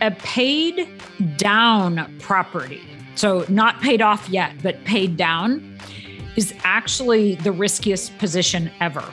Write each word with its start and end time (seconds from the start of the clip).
a 0.00 0.10
paid 0.10 0.88
down 1.36 2.14
property, 2.20 2.82
so 3.14 3.44
not 3.48 3.80
paid 3.80 4.00
off 4.00 4.28
yet, 4.28 4.52
but 4.62 4.82
paid 4.84 5.16
down, 5.16 5.78
is 6.36 6.54
actually 6.62 7.34
the 7.36 7.52
riskiest 7.52 8.16
position 8.18 8.70
ever. 8.80 9.04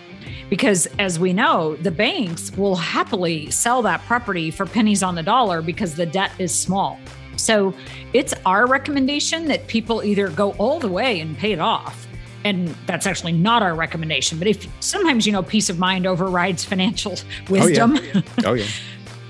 Because 0.50 0.88
as 1.00 1.20
we 1.20 1.34
know, 1.34 1.76
the 1.78 1.90
banks 1.90 2.56
will 2.56 2.76
happily 2.76 3.50
sell 3.50 3.82
that 3.82 4.02
property 4.02 4.52
for 4.52 4.66
pennies 4.66 5.02
on 5.02 5.16
the 5.16 5.24
dollar 5.24 5.62
because 5.62 5.96
the 5.96 6.06
debt 6.06 6.32
is 6.38 6.54
small. 6.54 7.00
So 7.36 7.74
it's 8.14 8.34
our 8.46 8.68
recommendation 8.68 9.48
that 9.48 9.68
people 9.68 10.04
either 10.04 10.30
go 10.30 10.52
all 10.54 10.80
the 10.80 10.88
way 10.88 11.20
and 11.20 11.38
pay 11.38 11.52
it 11.52 11.60
off. 11.60 12.08
And 12.44 12.68
that's 12.86 13.08
actually 13.08 13.32
not 13.32 13.64
our 13.64 13.74
recommendation. 13.74 14.38
But 14.38 14.48
if 14.48 14.68
sometimes, 14.80 15.26
you 15.26 15.32
know, 15.32 15.42
peace 15.42 15.70
of 15.70 15.80
mind 15.80 16.06
overrides 16.06 16.64
financial 16.64 17.14
oh, 17.14 17.52
wisdom. 17.52 17.98
Oh, 17.98 18.02
yeah. 18.04 18.22
oh, 18.46 18.54
yeah. 18.54 18.68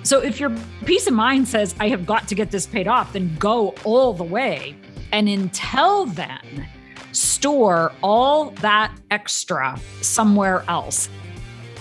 so 0.06 0.20
if 0.20 0.40
your 0.40 0.56
peace 0.86 1.08
of 1.08 1.14
mind 1.14 1.48
says, 1.48 1.74
I 1.80 1.90
have 1.90 2.06
got 2.06 2.28
to 2.28 2.36
get 2.36 2.52
this 2.52 2.68
paid 2.68 2.88
off, 2.88 3.14
then 3.14 3.36
go 3.40 3.74
all 3.84 4.14
the 4.14 4.24
way. 4.24 4.76
And 5.12 5.28
until 5.28 6.06
then, 6.06 6.68
store 7.12 7.92
all 8.04 8.52
that 8.62 8.96
extra 9.10 9.80
somewhere 10.02 10.64
else. 10.68 11.10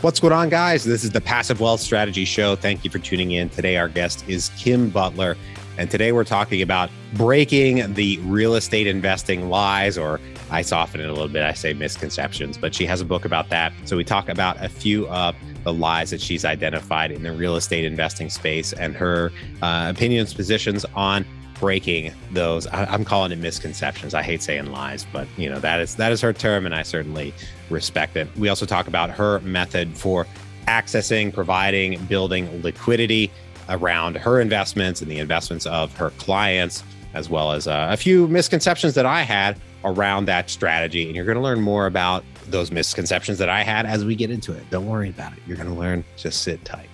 What's 0.01 0.21
going 0.21 0.33
on, 0.33 0.49
guys? 0.49 0.85
This 0.85 1.05
is 1.05 1.11
the 1.11 1.21
Passive 1.21 1.61
Wealth 1.61 1.81
Strategy 1.81 2.25
Show. 2.25 2.57
Thank 2.57 2.83
you 2.83 2.91
for 2.91 2.99
tuning 2.99 3.33
in. 3.33 3.51
Today, 3.51 3.77
our 3.77 3.89
guest 3.89 4.25
is 4.27 4.51
Kim 4.57 4.89
Butler. 4.89 5.37
And 5.77 5.91
today 5.91 6.13
we're 6.13 6.25
talking 6.25 6.63
about 6.63 6.89
breaking 7.15 7.95
the 7.95 8.19
real 8.21 8.55
estate 8.55 8.87
investing 8.87 9.51
lies, 9.51 9.99
or 9.99 10.21
I 10.51 10.63
soften 10.63 11.01
it 11.01 11.09
a 11.09 11.13
little 11.13 11.29
bit. 11.29 11.43
I 11.43 11.53
say 11.53 11.75
misconceptions, 11.75 12.57
but 12.57 12.75
she 12.75 12.87
has 12.87 13.01
a 13.01 13.05
book 13.05 13.25
about 13.25 13.51
that. 13.51 13.73
So 13.85 13.97
we 13.97 14.05
talk 14.05 14.29
about 14.29 14.63
a 14.65 14.69
few 14.69 15.09
of 15.09 15.35
the 15.65 15.73
lies 15.73 16.11
that 16.11 16.21
she's 16.21 16.45
identified 16.45 17.11
in 17.11 17.23
the 17.23 17.33
real 17.33 17.57
estate 17.57 17.85
investing 17.85 18.31
space 18.31 18.73
and 18.73 18.95
her 18.95 19.33
uh, 19.63 19.93
opinions, 19.95 20.35
positions 20.35 20.85
on 20.95 21.25
breaking 21.59 22.13
those. 22.33 22.67
I, 22.69 22.93
am 22.93 23.05
calling 23.05 23.33
it 23.33 23.39
misconceptions. 23.39 24.15
I 24.15 24.23
hate 24.23 24.43
saying 24.43 24.67
lies 24.67 25.07
but 25.13 25.27
you 25.37 25.49
know 25.49 25.59
that 25.61 25.81
is 25.81 25.97
that 25.97 26.13
is 26.13 26.21
her 26.21 26.33
term 26.33 26.67
and 26.67 26.75
i 26.75 26.83
certainly 26.83 27.33
respect 27.71 28.17
it. 28.17 28.29
We 28.37 28.49
also 28.49 28.67
talk 28.67 28.87
about 28.87 29.11
her 29.11 29.41
method 29.41 29.97
for 29.97 30.27
accessing 30.67 31.33
providing 31.33 32.03
building 32.07 32.63
liquidity 32.63 33.31
around 33.69 34.17
her 34.17 34.41
investments 34.41 35.01
and 35.01 35.11
the 35.11 35.19
investments 35.19 35.67
of 35.67 35.95
her 35.97 36.11
clients, 36.11 36.83
as 37.15 37.31
well 37.31 37.53
as 37.53 37.67
uh, 37.67 37.89
a 37.91 37.97
few 37.97 38.29
misconceptions 38.29 38.95
that 38.95 39.07
I 39.07 39.23
had 39.23 39.59
around 39.85 40.27
that 40.27 40.51
strategy. 40.51 41.07
And 41.07 41.17
you're 41.17 41.25
going 41.25 41.37
to 41.37 41.43
learn 41.43 41.61
more 41.61 41.87
about 41.87 42.25
those 42.51 42.71
misconceptions 42.71 43.39
that 43.39 43.49
I 43.49 43.63
had 43.63 43.87
as 43.87 44.05
we 44.05 44.15
get 44.15 44.31
into 44.31 44.53
it. 44.53 44.69
Don't 44.71 44.87
worry 44.87 45.11
about 45.11 45.33
it. 45.33 45.41
You're 45.47 45.57
going 45.57 45.69
to 45.69 45.75
learn. 45.75 46.05
Just 46.17 46.43
sit 46.43 46.65
tight. 46.65 46.89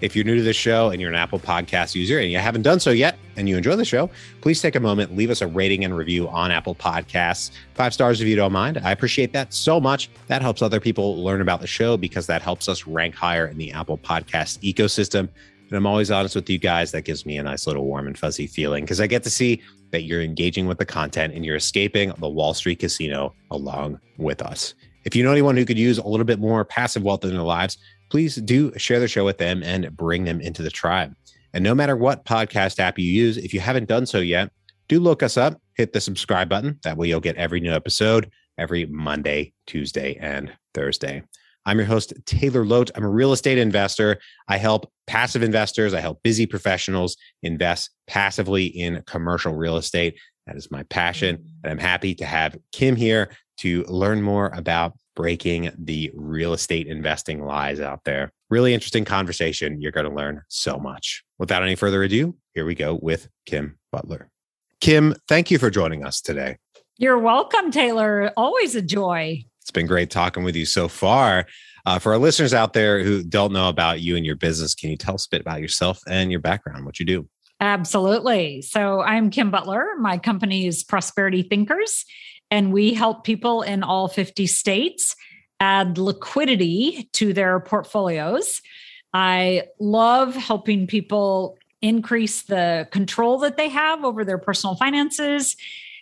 If 0.00 0.14
you're 0.14 0.24
new 0.24 0.36
to 0.36 0.42
the 0.42 0.52
show 0.52 0.90
and 0.90 1.00
you're 1.00 1.08
an 1.08 1.16
Apple 1.16 1.38
Podcast 1.38 1.94
user 1.94 2.18
and 2.18 2.30
you 2.30 2.38
haven't 2.38 2.62
done 2.62 2.78
so 2.78 2.90
yet 2.90 3.16
and 3.36 3.48
you 3.48 3.56
enjoy 3.56 3.76
the 3.76 3.84
show, 3.86 4.10
please 4.42 4.60
take 4.60 4.74
a 4.74 4.80
moment, 4.80 5.16
leave 5.16 5.30
us 5.30 5.40
a 5.40 5.46
rating 5.46 5.84
and 5.84 5.96
review 5.96 6.28
on 6.28 6.50
Apple 6.50 6.74
Podcasts. 6.74 7.52
Five 7.74 7.94
stars 7.94 8.20
if 8.20 8.28
you 8.28 8.36
don't 8.36 8.52
mind. 8.52 8.78
I 8.84 8.90
appreciate 8.90 9.32
that 9.32 9.54
so 9.54 9.80
much. 9.80 10.10
That 10.26 10.42
helps 10.42 10.60
other 10.60 10.80
people 10.80 11.22
learn 11.24 11.40
about 11.40 11.60
the 11.60 11.66
show 11.66 11.96
because 11.96 12.26
that 12.26 12.42
helps 12.42 12.68
us 12.68 12.86
rank 12.86 13.14
higher 13.14 13.46
in 13.46 13.56
the 13.56 13.72
Apple 13.72 13.96
Podcast 13.96 14.58
ecosystem. 14.60 15.28
And 15.68 15.72
I'm 15.72 15.86
always 15.86 16.10
honest 16.10 16.34
with 16.34 16.50
you 16.50 16.58
guys. 16.58 16.90
That 16.92 17.02
gives 17.02 17.24
me 17.24 17.38
a 17.38 17.42
nice 17.42 17.66
little 17.66 17.84
warm 17.84 18.06
and 18.06 18.18
fuzzy 18.18 18.46
feeling 18.46 18.84
because 18.84 19.00
I 19.00 19.06
get 19.06 19.22
to 19.22 19.30
see 19.30 19.62
that 19.90 20.02
you're 20.02 20.22
engaging 20.22 20.66
with 20.66 20.78
the 20.78 20.84
content 20.84 21.32
and 21.34 21.44
you're 21.46 21.56
escaping 21.56 22.12
the 22.18 22.28
Wall 22.28 22.52
Street 22.52 22.80
casino 22.80 23.32
along 23.50 24.00
with 24.18 24.42
us. 24.42 24.74
If 25.04 25.14
you 25.14 25.22
know 25.22 25.32
anyone 25.32 25.56
who 25.56 25.64
could 25.64 25.78
use 25.78 25.98
a 25.98 26.06
little 26.06 26.24
bit 26.24 26.38
more 26.38 26.64
passive 26.64 27.02
wealth 27.02 27.24
in 27.24 27.30
their 27.30 27.42
lives, 27.42 27.78
please 28.10 28.36
do 28.36 28.72
share 28.78 29.00
the 29.00 29.08
show 29.08 29.24
with 29.24 29.38
them 29.38 29.62
and 29.62 29.94
bring 29.96 30.24
them 30.24 30.40
into 30.40 30.62
the 30.62 30.70
tribe. 30.70 31.14
And 31.52 31.62
no 31.62 31.74
matter 31.74 31.96
what 31.96 32.24
podcast 32.24 32.78
app 32.78 32.98
you 32.98 33.06
use, 33.06 33.36
if 33.36 33.54
you 33.54 33.60
haven't 33.60 33.88
done 33.88 34.06
so 34.06 34.18
yet, 34.18 34.50
do 34.88 35.00
look 35.00 35.22
us 35.22 35.36
up, 35.36 35.60
hit 35.74 35.92
the 35.92 36.00
subscribe 36.00 36.48
button. 36.48 36.78
That 36.84 36.96
way 36.96 37.08
you'll 37.08 37.20
get 37.20 37.36
every 37.36 37.60
new 37.60 37.72
episode 37.72 38.30
every 38.58 38.86
Monday, 38.86 39.52
Tuesday, 39.66 40.16
and 40.20 40.52
Thursday. 40.74 41.22
I'm 41.66 41.78
your 41.78 41.86
host, 41.86 42.12
Taylor 42.26 42.64
Loht. 42.64 42.90
I'm 42.94 43.04
a 43.04 43.08
real 43.08 43.32
estate 43.32 43.58
investor. 43.58 44.18
I 44.48 44.58
help 44.58 44.90
passive 45.06 45.42
investors, 45.42 45.94
I 45.94 46.00
help 46.00 46.22
busy 46.22 46.46
professionals 46.46 47.16
invest 47.42 47.90
passively 48.06 48.66
in 48.66 49.02
commercial 49.06 49.54
real 49.54 49.76
estate. 49.76 50.18
That 50.46 50.56
is 50.56 50.70
my 50.70 50.82
passion. 50.84 51.42
And 51.62 51.72
I'm 51.72 51.78
happy 51.78 52.14
to 52.16 52.26
have 52.26 52.56
Kim 52.72 52.96
here 52.96 53.30
to 53.58 53.84
learn 53.84 54.22
more 54.22 54.50
about 54.54 54.94
breaking 55.16 55.70
the 55.78 56.10
real 56.14 56.52
estate 56.52 56.86
investing 56.86 57.44
lies 57.44 57.80
out 57.80 58.00
there. 58.04 58.32
Really 58.50 58.74
interesting 58.74 59.04
conversation. 59.04 59.80
You're 59.80 59.92
going 59.92 60.08
to 60.08 60.14
learn 60.14 60.42
so 60.48 60.78
much. 60.78 61.22
Without 61.38 61.62
any 61.62 61.76
further 61.76 62.02
ado, 62.02 62.36
here 62.54 62.64
we 62.64 62.74
go 62.74 62.98
with 63.00 63.28
Kim 63.46 63.78
Butler. 63.92 64.30
Kim, 64.80 65.14
thank 65.28 65.50
you 65.50 65.58
for 65.58 65.70
joining 65.70 66.04
us 66.04 66.20
today. 66.20 66.58
You're 66.98 67.18
welcome, 67.18 67.70
Taylor. 67.70 68.32
Always 68.36 68.74
a 68.74 68.82
joy. 68.82 69.44
It's 69.62 69.70
been 69.70 69.86
great 69.86 70.10
talking 70.10 70.44
with 70.44 70.56
you 70.56 70.66
so 70.66 70.88
far. 70.88 71.46
Uh, 71.86 71.98
for 71.98 72.12
our 72.12 72.18
listeners 72.18 72.54
out 72.54 72.72
there 72.72 73.02
who 73.02 73.22
don't 73.22 73.52
know 73.52 73.68
about 73.68 74.00
you 74.00 74.16
and 74.16 74.24
your 74.24 74.36
business, 74.36 74.74
can 74.74 74.90
you 74.90 74.96
tell 74.96 75.14
us 75.14 75.26
a 75.26 75.30
bit 75.30 75.40
about 75.40 75.60
yourself 75.60 76.00
and 76.08 76.30
your 76.30 76.40
background, 76.40 76.84
what 76.84 76.98
you 76.98 77.06
do? 77.06 77.28
Absolutely. 77.60 78.62
So 78.62 79.00
I'm 79.00 79.30
Kim 79.30 79.50
Butler. 79.50 79.86
My 79.98 80.18
company 80.18 80.66
is 80.66 80.84
Prosperity 80.84 81.42
Thinkers, 81.42 82.04
and 82.50 82.72
we 82.72 82.94
help 82.94 83.24
people 83.24 83.62
in 83.62 83.82
all 83.82 84.08
50 84.08 84.46
states 84.46 85.16
add 85.60 85.98
liquidity 85.98 87.08
to 87.12 87.32
their 87.32 87.60
portfolios. 87.60 88.60
I 89.12 89.64
love 89.78 90.34
helping 90.34 90.86
people 90.86 91.56
increase 91.80 92.42
the 92.42 92.88
control 92.90 93.38
that 93.38 93.56
they 93.56 93.68
have 93.68 94.04
over 94.04 94.24
their 94.24 94.38
personal 94.38 94.74
finances 94.76 95.56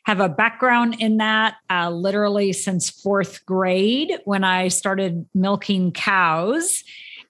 have 0.04 0.20
a 0.20 0.28
background 0.28 0.96
in 0.98 1.18
that 1.18 1.56
uh, 1.70 1.90
literally 1.90 2.52
since 2.52 2.90
fourth 2.90 3.44
grade 3.46 4.12
when 4.24 4.44
I 4.44 4.68
started 4.68 5.26
milking 5.34 5.92
cows 5.92 6.82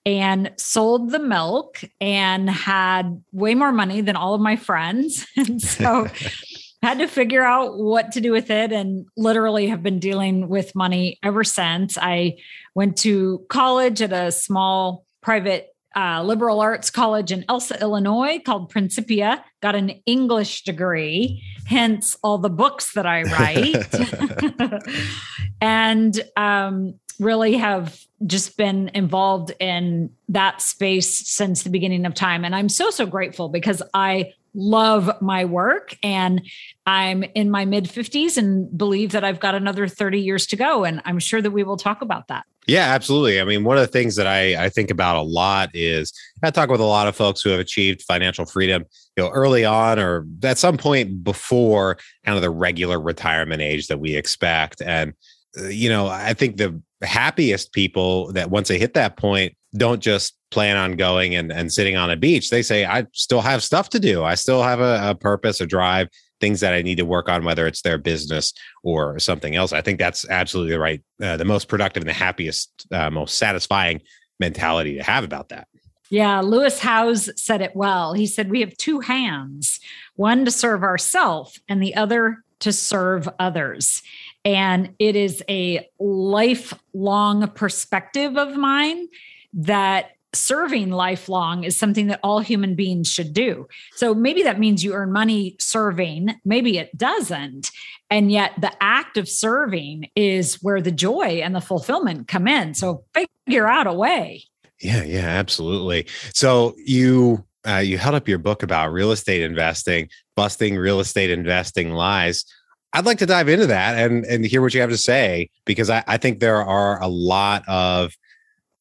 and 0.05 0.51
sold 0.57 1.11
the 1.11 1.19
milk 1.19 1.81
and 2.01 2.51
had 2.51 3.23
way 3.33 3.55
more 3.55 3.73
money 3.73 4.01
than 4.01 4.17
all 4.17 4.35
of 4.35 4.41
my 4.41 4.57
friends. 4.57 5.27
and 5.37 5.61
so 5.61 6.09
had 6.83 6.99
to 6.99 7.07
figure 7.07 7.45
out 7.45 7.79
what 7.79 8.13
to 8.13 8.21
do 8.21 8.33
with 8.33 8.51
it 8.51 8.73
and 8.73 9.07
literally 9.17 9.69
have 9.69 9.83
been 9.83 9.99
dealing 9.99 10.49
with 10.49 10.75
money 10.75 11.19
ever 11.23 11.45
since. 11.45 11.97
I 11.97 12.39
went 12.75 12.97
to 12.99 13.45
college 13.49 14.03
at 14.03 14.13
a 14.13 14.33
small 14.33 15.07
private 15.21 15.69
uh, 15.95 16.23
liberal 16.23 16.61
arts 16.61 16.91
college 16.91 17.31
in 17.31 17.45
Elsah, 17.49 17.81
Illinois, 17.81 18.41
called 18.45 18.71
Principia, 18.71 19.45
got 19.61 19.75
an 19.75 19.91
English 20.07 20.65
degree, 20.65 21.43
hence 21.67 22.17
all 22.23 22.39
the 22.39 22.51
books 22.51 22.95
that 22.95 23.07
I 23.07 23.23
write. 23.23 24.83
and 25.61 26.21
um, 26.37 26.95
really 27.21 27.59
have 27.59 28.01
just 28.27 28.57
been 28.57 28.91
involved 28.95 29.53
in 29.61 30.11
that 30.29 30.63
space 30.63 31.29
since 31.29 31.63
the 31.63 31.71
beginning 31.71 32.07
of 32.07 32.15
time. 32.15 32.45
And 32.45 32.55
I'm 32.55 32.69
so, 32.69 32.91
so 32.91 33.07
grateful 33.07 33.49
because 33.49 33.83
I 33.95 34.33
love 34.55 35.11
my 35.21 35.45
work 35.45 35.97
and 36.03 36.43
I'm 36.87 37.25
in 37.35 37.51
my 37.51 37.65
mid 37.65 37.85
50s 37.85 38.37
and 38.37 38.77
believe 38.77 39.13
that 39.13 39.25
I've 39.25 39.41
got 39.41 39.55
another 39.55 39.89
30 39.89 40.21
years 40.21 40.47
to 40.49 40.57
go. 40.57 40.85
And 40.85 41.01
I'm 41.05 41.19
sure 41.19 41.41
that 41.41 41.51
we 41.51 41.63
will 41.63 41.77
talk 41.77 42.03
about 42.03 42.29
that. 42.29 42.45
Yeah, 42.67 42.95
absolutely. 42.95 43.41
I 43.41 43.45
mean, 43.45 43.65
one 43.65 43.77
of 43.77 43.83
the 43.83 43.89
things 43.89 44.15
that 44.17 44.27
I, 44.27 44.65
I 44.65 44.69
think 44.69 44.91
about 44.91 45.17
a 45.17 45.23
lot 45.23 45.71
is 45.75 46.13
I 46.45 46.51
talk 46.51 46.69
with 46.69 46.81
a 46.81 46.85
lot 46.85 47.09
of 47.09 47.17
folks 47.17 47.41
who 47.41 47.51
have 47.51 47.59
achieved 47.59 48.03
financial 48.03 48.47
freedom, 48.47 48.85
you 49.17 49.25
know, 49.25 49.31
early 49.31 49.65
on 49.65 49.99
or 49.99 50.27
at 50.45 50.59
some 50.59 50.77
point 50.77 51.25
before 51.25 51.99
kind 52.25 52.37
of 52.37 52.43
the 52.43 52.51
regular 52.51 53.01
retirement 53.01 53.63
age 53.63 53.89
that 53.89 53.99
we 53.99 54.15
expect. 54.15 54.81
And, 54.81 55.13
uh, 55.59 55.69
you 55.69 55.89
know, 55.89 56.07
I 56.07 56.35
think 56.35 56.57
the 56.57 56.81
happiest 57.03 57.73
people 57.73 58.33
that 58.33 58.51
once 58.51 58.69
they 58.69 58.79
hit 58.79 58.95
that 58.95 59.17
point 59.17 59.57
don't 59.77 60.01
just 60.01 60.37
plan 60.51 60.77
on 60.77 60.97
going 60.97 61.35
and, 61.35 61.51
and 61.51 61.73
sitting 61.73 61.97
on 61.97 62.11
a 62.11 62.17
beach. 62.17 62.51
They 62.51 62.63
say, 62.63 62.85
I 62.85 63.07
still 63.13 63.41
have 63.41 63.63
stuff 63.63 63.89
to 63.91 64.01
do. 64.01 64.23
I 64.23 64.35
still 64.35 64.63
have 64.63 64.81
a, 64.81 65.11
a 65.11 65.15
purpose, 65.15 65.61
a 65.61 65.67
drive, 65.67 66.09
things 66.41 66.61
that 66.61 66.75
I 66.75 66.83
need 66.83 66.99
to 66.99 67.07
work 67.07 67.29
on, 67.29 67.45
whether 67.45 67.67
it's 67.67 67.83
their 67.83 67.99
business 67.99 68.53
or 68.83 69.19
something 69.19 69.57
else. 69.57 69.73
I 69.73 69.81
think 69.81 69.99
that's 69.99 70.29
absolutely 70.29 70.77
right. 70.77 71.03
Uh, 71.23 71.37
the 71.37 71.45
most 71.45 71.69
productive 71.69 72.03
and 72.03 72.09
the 72.09 72.15
happiest, 72.15 72.87
uh, 72.93 73.11
most 73.11 73.39
satisfying 73.39 74.03
mentality 74.39 74.97
to 74.97 75.03
have 75.03 75.25
about 75.25 75.49
that. 75.49 75.69
Yeah, 76.11 76.41
Lewis 76.41 76.79
Howes 76.79 77.31
said 77.41 77.63
it 77.63 77.75
well. 77.75 78.13
He 78.13 78.27
said, 78.27 78.51
We 78.51 78.61
have 78.61 78.77
two 78.77 79.01
hands, 79.01 79.81
one 80.17 80.45
to 80.45 80.51
serve 80.51 80.83
ourselves 80.83 81.59
and 81.69 81.83
the 81.83 81.95
other 81.95 82.45
to 82.61 82.73
serve 82.73 83.29
others. 83.39 84.03
And 84.45 84.95
it 84.99 85.17
is 85.17 85.43
a 85.49 85.89
lifelong 85.99 87.49
perspective 87.49 88.37
of 88.37 88.57
mine 88.57 89.09
that 89.53 90.11
serving 90.35 90.91
lifelong 90.91 91.65
is 91.65 91.77
something 91.77 92.07
that 92.07 92.21
all 92.23 92.41
human 92.41 92.75
beings 92.75 93.11
should 93.11 93.33
do. 93.33 93.67
So 93.97 94.15
maybe 94.15 94.43
that 94.43 94.59
means 94.59 94.83
you 94.83 94.95
earn 94.95 95.13
money 95.13 95.57
serving, 95.59 96.35
maybe 96.45 96.79
it 96.79 96.97
doesn't. 96.97 97.71
And 98.11 98.31
yet 98.31 98.53
the 98.61 98.73
act 98.81 99.17
of 99.17 99.29
serving 99.29 100.09
is 100.17 100.63
where 100.63 100.81
the 100.81 100.91
joy 100.91 101.41
and 101.43 101.55
the 101.55 101.61
fulfillment 101.61 102.29
come 102.29 102.49
in. 102.49 102.75
So 102.75 103.05
figure 103.15 103.67
out 103.67 103.87
a 103.87 103.93
way. 103.93 104.45
Yeah, 104.81 105.05
yeah, 105.05 105.27
absolutely. 105.27 106.07
So 106.35 106.75
you 106.85 107.45
uh, 107.67 107.77
you 107.77 107.97
held 107.97 108.17
up 108.17 108.27
your 108.27 108.39
book 108.39 108.65
about 108.65 108.93
real 108.93 109.13
estate 109.13 109.43
investing, 109.43 110.09
busting 110.35 110.77
real 110.77 110.99
estate 110.99 111.31
investing 111.31 111.91
lies. 111.91 112.45
I'd 112.93 113.07
like 113.07 113.19
to 113.19 113.27
dive 113.27 113.49
into 113.49 113.69
that 113.69 113.97
and 113.97 114.25
and 114.25 114.45
hear 114.45 114.61
what 114.61 114.75
you 114.75 114.81
have 114.81 114.91
to 114.91 114.99
say 114.99 115.49
because 115.65 115.89
I, 115.89 116.03
I 116.07 116.17
think 116.17 116.41
there 116.41 116.63
are 116.63 117.01
a 117.01 117.07
lot 117.07 117.63
of 117.69 118.13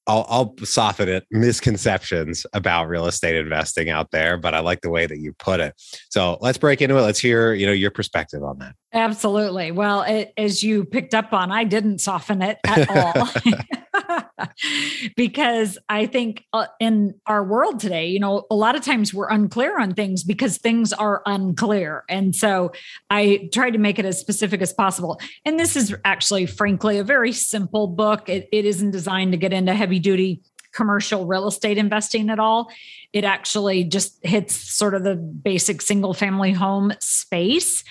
I'll, 0.07 0.25
I'll 0.29 0.55
soften 0.63 1.09
it 1.09 1.25
misconceptions 1.31 2.45
about 2.53 2.87
real 2.87 3.05
estate 3.05 3.35
investing 3.35 3.89
out 3.89 4.11
there, 4.11 4.37
but 4.37 4.53
I 4.53 4.59
like 4.59 4.81
the 4.81 4.89
way 4.89 5.05
that 5.05 5.19
you 5.19 5.33
put 5.33 5.59
it. 5.59 5.75
So 6.09 6.37
let's 6.41 6.57
break 6.57 6.81
into 6.81 6.97
it. 6.97 7.01
Let's 7.01 7.19
hear 7.19 7.53
you 7.53 7.65
know 7.65 7.71
your 7.71 7.91
perspective 7.91 8.43
on 8.43 8.57
that. 8.59 8.75
Absolutely. 8.93 9.71
Well, 9.71 10.01
it, 10.01 10.33
as 10.37 10.63
you 10.63 10.83
picked 10.83 11.13
up 11.13 11.31
on, 11.33 11.51
I 11.51 11.63
didn't 11.63 11.99
soften 11.99 12.41
it 12.41 12.59
at 12.65 12.89
all. 12.89 13.29
because 15.15 15.77
I 15.89 16.05
think 16.05 16.45
uh, 16.53 16.67
in 16.79 17.15
our 17.25 17.43
world 17.43 17.79
today, 17.79 18.07
you 18.07 18.19
know, 18.19 18.45
a 18.49 18.55
lot 18.55 18.75
of 18.75 18.81
times 18.81 19.13
we're 19.13 19.29
unclear 19.29 19.79
on 19.79 19.93
things 19.93 20.23
because 20.23 20.57
things 20.57 20.93
are 20.93 21.21
unclear. 21.25 22.03
And 22.09 22.35
so 22.35 22.71
I 23.09 23.49
tried 23.53 23.71
to 23.71 23.79
make 23.79 23.99
it 23.99 24.05
as 24.05 24.19
specific 24.19 24.61
as 24.61 24.73
possible. 24.73 25.19
And 25.45 25.59
this 25.59 25.75
is 25.75 25.95
actually, 26.05 26.45
frankly, 26.45 26.97
a 26.97 27.03
very 27.03 27.31
simple 27.31 27.87
book. 27.87 28.29
It, 28.29 28.47
it 28.51 28.65
isn't 28.65 28.91
designed 28.91 29.31
to 29.33 29.37
get 29.37 29.53
into 29.53 29.73
heavy 29.73 29.99
duty 29.99 30.41
commercial 30.73 31.25
real 31.25 31.47
estate 31.47 31.77
investing 31.77 32.29
at 32.29 32.39
all. 32.39 32.71
It 33.11 33.25
actually 33.25 33.83
just 33.83 34.25
hits 34.25 34.55
sort 34.55 34.95
of 34.95 35.03
the 35.03 35.15
basic 35.15 35.81
single 35.81 36.13
family 36.13 36.53
home 36.53 36.93
space. 36.99 37.83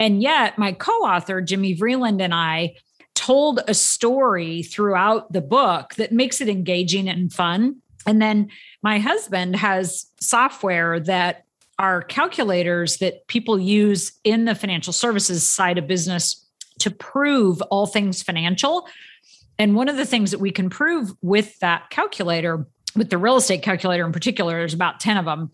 And 0.00 0.22
yet, 0.22 0.58
my 0.58 0.72
co 0.72 0.92
author, 0.92 1.40
Jimmy 1.40 1.76
Vreeland, 1.76 2.20
and 2.20 2.34
I 2.34 2.74
told 3.14 3.60
a 3.68 3.74
story 3.74 4.62
throughout 4.62 5.32
the 5.32 5.40
book 5.40 5.94
that 5.94 6.12
makes 6.12 6.40
it 6.40 6.48
engaging 6.48 7.08
and 7.08 7.32
fun. 7.32 7.76
And 8.06 8.20
then 8.20 8.50
my 8.82 8.98
husband 8.98 9.56
has 9.56 10.06
software 10.20 11.00
that 11.00 11.44
are 11.78 12.02
calculators 12.02 12.98
that 12.98 13.26
people 13.26 13.58
use 13.58 14.12
in 14.24 14.44
the 14.44 14.54
financial 14.54 14.92
services 14.92 15.48
side 15.48 15.78
of 15.78 15.86
business 15.86 16.46
to 16.80 16.90
prove 16.90 17.60
all 17.62 17.86
things 17.86 18.22
financial. 18.22 18.86
And 19.58 19.74
one 19.74 19.88
of 19.88 19.96
the 19.96 20.04
things 20.04 20.30
that 20.32 20.40
we 20.40 20.50
can 20.50 20.70
prove 20.70 21.12
with 21.22 21.58
that 21.60 21.90
calculator, 21.90 22.66
with 22.96 23.10
the 23.10 23.18
real 23.18 23.36
estate 23.36 23.62
calculator 23.62 24.04
in 24.04 24.12
particular, 24.12 24.58
there's 24.58 24.74
about 24.74 25.00
10 25.00 25.16
of 25.16 25.24
them, 25.24 25.50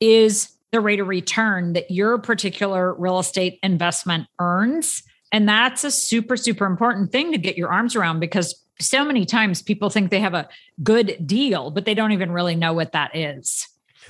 is 0.00 0.50
the 0.72 0.80
rate 0.80 1.00
of 1.00 1.08
return 1.08 1.72
that 1.72 1.90
your 1.90 2.18
particular 2.18 2.94
real 2.94 3.18
estate 3.18 3.58
investment 3.62 4.26
earns 4.38 5.02
and 5.32 5.48
that's 5.48 5.84
a 5.84 5.90
super, 5.90 6.36
super 6.36 6.66
important 6.66 7.12
thing 7.12 7.32
to 7.32 7.38
get 7.38 7.56
your 7.56 7.72
arms 7.72 7.94
around 7.94 8.20
because 8.20 8.64
so 8.80 9.04
many 9.04 9.24
times 9.24 9.62
people 9.62 9.90
think 9.90 10.10
they 10.10 10.20
have 10.20 10.34
a 10.34 10.48
good 10.82 11.16
deal, 11.26 11.70
but 11.70 11.84
they 11.84 11.94
don't 11.94 12.12
even 12.12 12.32
really 12.32 12.56
know 12.56 12.72
what 12.72 12.92
that 12.92 13.14
is. 13.14 13.66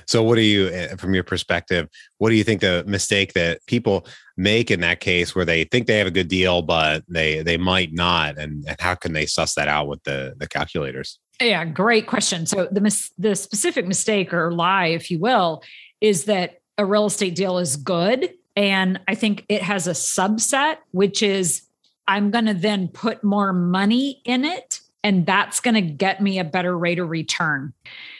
So, 0.07 0.23
what 0.23 0.35
do 0.35 0.41
you, 0.41 0.69
eh, 0.69 0.95
from 0.95 1.13
your 1.13 1.23
perspective, 1.23 1.87
what 2.17 2.29
do 2.29 2.35
you 2.35 2.43
think 2.43 2.61
the 2.61 2.83
mistake 2.87 3.33
that 3.33 3.63
people 3.67 4.07
make 4.35 4.71
in 4.71 4.79
that 4.79 4.99
case 4.99 5.35
where 5.35 5.45
they 5.45 5.65
think 5.65 5.85
they 5.85 5.99
have 5.99 6.07
a 6.07 6.11
good 6.11 6.27
deal, 6.27 6.63
but 6.63 7.03
they 7.07 7.43
they 7.43 7.57
might 7.57 7.93
not, 7.93 8.37
and, 8.39 8.65
and 8.67 8.81
how 8.81 8.95
can 8.95 9.13
they 9.13 9.27
suss 9.27 9.53
that 9.55 9.67
out 9.67 9.87
with 9.87 10.03
the 10.03 10.33
the 10.37 10.47
calculators? 10.47 11.19
Yeah, 11.39 11.65
great 11.65 12.07
question. 12.07 12.47
So 12.47 12.67
the 12.71 12.81
mis- 12.81 13.11
the 13.19 13.35
specific 13.35 13.85
mistake 13.85 14.33
or 14.33 14.51
lie, 14.51 14.87
if 14.87 15.11
you 15.11 15.19
will, 15.19 15.61
is 16.01 16.25
that 16.25 16.61
a 16.77 16.85
real 16.85 17.05
estate 17.05 17.35
deal 17.35 17.57
is 17.57 17.77
good 17.77 18.33
and 18.55 18.99
I 19.07 19.15
think 19.15 19.45
it 19.49 19.61
has 19.61 19.87
a 19.87 19.91
subset, 19.91 20.77
which 20.91 21.23
is 21.23 21.63
I'm 22.07 22.31
going 22.31 22.45
to 22.45 22.53
then 22.53 22.87
put 22.89 23.23
more 23.23 23.53
money 23.53 24.21
in 24.25 24.43
it, 24.43 24.81
and 25.03 25.25
that's 25.25 25.59
going 25.59 25.75
to 25.75 25.81
get 25.81 26.21
me 26.21 26.39
a 26.39 26.43
better 26.43 26.77
rate 26.77 26.99
of 26.99 27.09
return. 27.09 27.73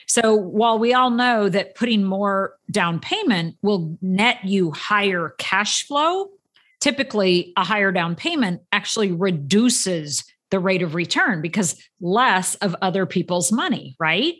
So 0.06 0.34
while 0.34 0.78
we 0.78 0.94
all 0.94 1.10
know 1.10 1.48
that 1.48 1.74
putting 1.74 2.04
more 2.04 2.56
down 2.70 3.00
payment 3.00 3.56
will 3.62 3.96
net 4.00 4.44
you 4.44 4.72
higher 4.72 5.34
cash 5.38 5.86
flow, 5.86 6.30
typically 6.80 7.52
a 7.56 7.64
higher 7.64 7.92
down 7.92 8.16
payment 8.16 8.62
actually 8.72 9.12
reduces 9.12 10.24
the 10.50 10.58
rate 10.58 10.82
of 10.82 10.94
return 10.94 11.40
because 11.40 11.80
less 12.00 12.54
of 12.56 12.74
other 12.82 13.06
people's 13.06 13.52
money, 13.52 13.96
right? 13.98 14.34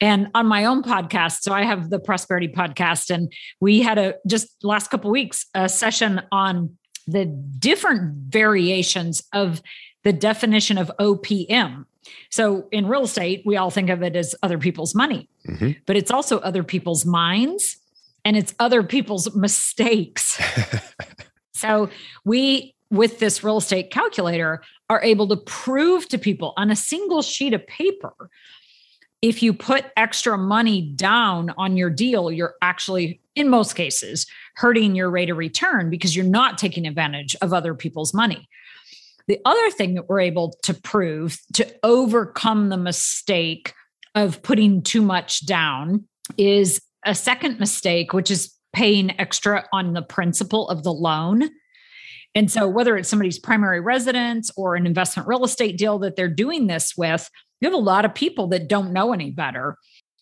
And 0.00 0.28
on 0.34 0.46
my 0.46 0.64
own 0.64 0.82
podcast, 0.82 1.40
so 1.40 1.52
I 1.52 1.64
have 1.64 1.90
the 1.90 1.98
Prosperity 1.98 2.48
podcast, 2.48 3.10
and 3.10 3.32
we 3.60 3.80
had 3.80 3.98
a 3.98 4.14
just 4.26 4.48
last 4.62 4.90
couple 4.90 5.10
weeks 5.10 5.46
a 5.54 5.68
session 5.68 6.22
on 6.30 6.76
the 7.06 7.24
different 7.24 8.30
variations 8.30 9.22
of 9.32 9.62
the 10.04 10.12
definition 10.12 10.78
of 10.78 10.90
OPM. 11.00 11.84
So 12.30 12.68
in 12.70 12.86
real 12.86 13.02
estate, 13.02 13.42
we 13.44 13.56
all 13.56 13.70
think 13.70 13.90
of 13.90 14.02
it 14.02 14.14
as 14.14 14.34
other 14.42 14.58
people's 14.58 14.94
money, 14.94 15.28
mm-hmm. 15.46 15.72
but 15.86 15.96
it's 15.96 16.10
also 16.10 16.38
other 16.38 16.62
people's 16.62 17.04
minds 17.04 17.76
and 18.24 18.36
it's 18.36 18.54
other 18.58 18.82
people's 18.82 19.34
mistakes. 19.36 20.40
so 21.54 21.88
we 22.24 22.74
with 22.90 23.18
this 23.18 23.44
real 23.44 23.58
estate 23.58 23.90
calculator 23.90 24.62
are 24.88 25.02
able 25.02 25.28
to 25.28 25.36
prove 25.36 26.08
to 26.08 26.18
people 26.18 26.54
on 26.56 26.70
a 26.70 26.76
single 26.76 27.20
sheet 27.20 27.52
of 27.52 27.66
paper 27.66 28.30
if 29.20 29.42
you 29.42 29.52
put 29.52 29.86
extra 29.96 30.38
money 30.38 30.80
down 30.80 31.52
on 31.58 31.76
your 31.76 31.90
deal, 31.90 32.30
you're 32.30 32.54
actually, 32.62 33.20
in 33.34 33.48
most 33.48 33.74
cases, 33.74 34.26
hurting 34.54 34.94
your 34.94 35.10
rate 35.10 35.30
of 35.30 35.36
return 35.36 35.90
because 35.90 36.14
you're 36.14 36.24
not 36.24 36.58
taking 36.58 36.86
advantage 36.86 37.34
of 37.42 37.52
other 37.52 37.74
people's 37.74 38.14
money. 38.14 38.48
The 39.26 39.40
other 39.44 39.70
thing 39.70 39.94
that 39.94 40.08
we're 40.08 40.20
able 40.20 40.56
to 40.62 40.72
prove 40.72 41.38
to 41.54 41.66
overcome 41.82 42.68
the 42.68 42.76
mistake 42.76 43.74
of 44.14 44.42
putting 44.42 44.82
too 44.82 45.02
much 45.02 45.44
down 45.46 46.04
is 46.36 46.80
a 47.04 47.14
second 47.14 47.58
mistake, 47.60 48.12
which 48.12 48.30
is 48.30 48.54
paying 48.72 49.18
extra 49.20 49.66
on 49.72 49.92
the 49.92 50.02
principal 50.02 50.68
of 50.68 50.82
the 50.82 50.92
loan. 50.92 51.50
And 52.34 52.50
so, 52.50 52.68
whether 52.68 52.96
it's 52.96 53.08
somebody's 53.08 53.38
primary 53.38 53.80
residence 53.80 54.50
or 54.56 54.76
an 54.76 54.86
investment 54.86 55.28
real 55.28 55.44
estate 55.44 55.76
deal 55.76 55.98
that 56.00 56.16
they're 56.16 56.28
doing 56.28 56.66
this 56.66 56.96
with, 56.96 57.28
you 57.60 57.66
have 57.66 57.74
a 57.74 57.82
lot 57.82 58.04
of 58.04 58.14
people 58.14 58.46
that 58.48 58.68
don't 58.68 58.92
know 58.92 59.12
any 59.12 59.30
better. 59.30 59.76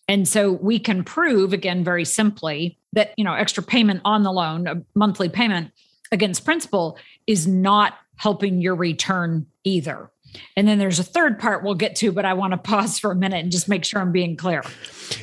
And 0.07 0.27
so 0.27 0.53
we 0.53 0.79
can 0.79 1.03
prove 1.03 1.53
again 1.53 1.83
very 1.83 2.05
simply 2.05 2.77
that, 2.93 3.13
you 3.17 3.23
know, 3.23 3.33
extra 3.33 3.61
payment 3.61 4.01
on 4.05 4.23
the 4.23 4.31
loan, 4.31 4.67
a 4.67 4.81
monthly 4.95 5.29
payment 5.29 5.71
against 6.11 6.45
principal 6.45 6.97
is 7.27 7.45
not 7.45 7.95
helping 8.15 8.61
your 8.61 8.75
return 8.75 9.45
either. 9.63 10.09
And 10.55 10.67
then 10.67 10.77
there's 10.77 10.99
a 10.99 11.03
third 11.03 11.39
part 11.39 11.63
we'll 11.63 11.75
get 11.75 11.95
to, 11.97 12.11
but 12.11 12.25
I 12.25 12.33
want 12.33 12.51
to 12.51 12.57
pause 12.57 12.99
for 12.99 13.11
a 13.11 13.15
minute 13.15 13.43
and 13.43 13.51
just 13.51 13.69
make 13.69 13.83
sure 13.83 14.01
I'm 14.01 14.11
being 14.11 14.35
clear. 14.35 14.63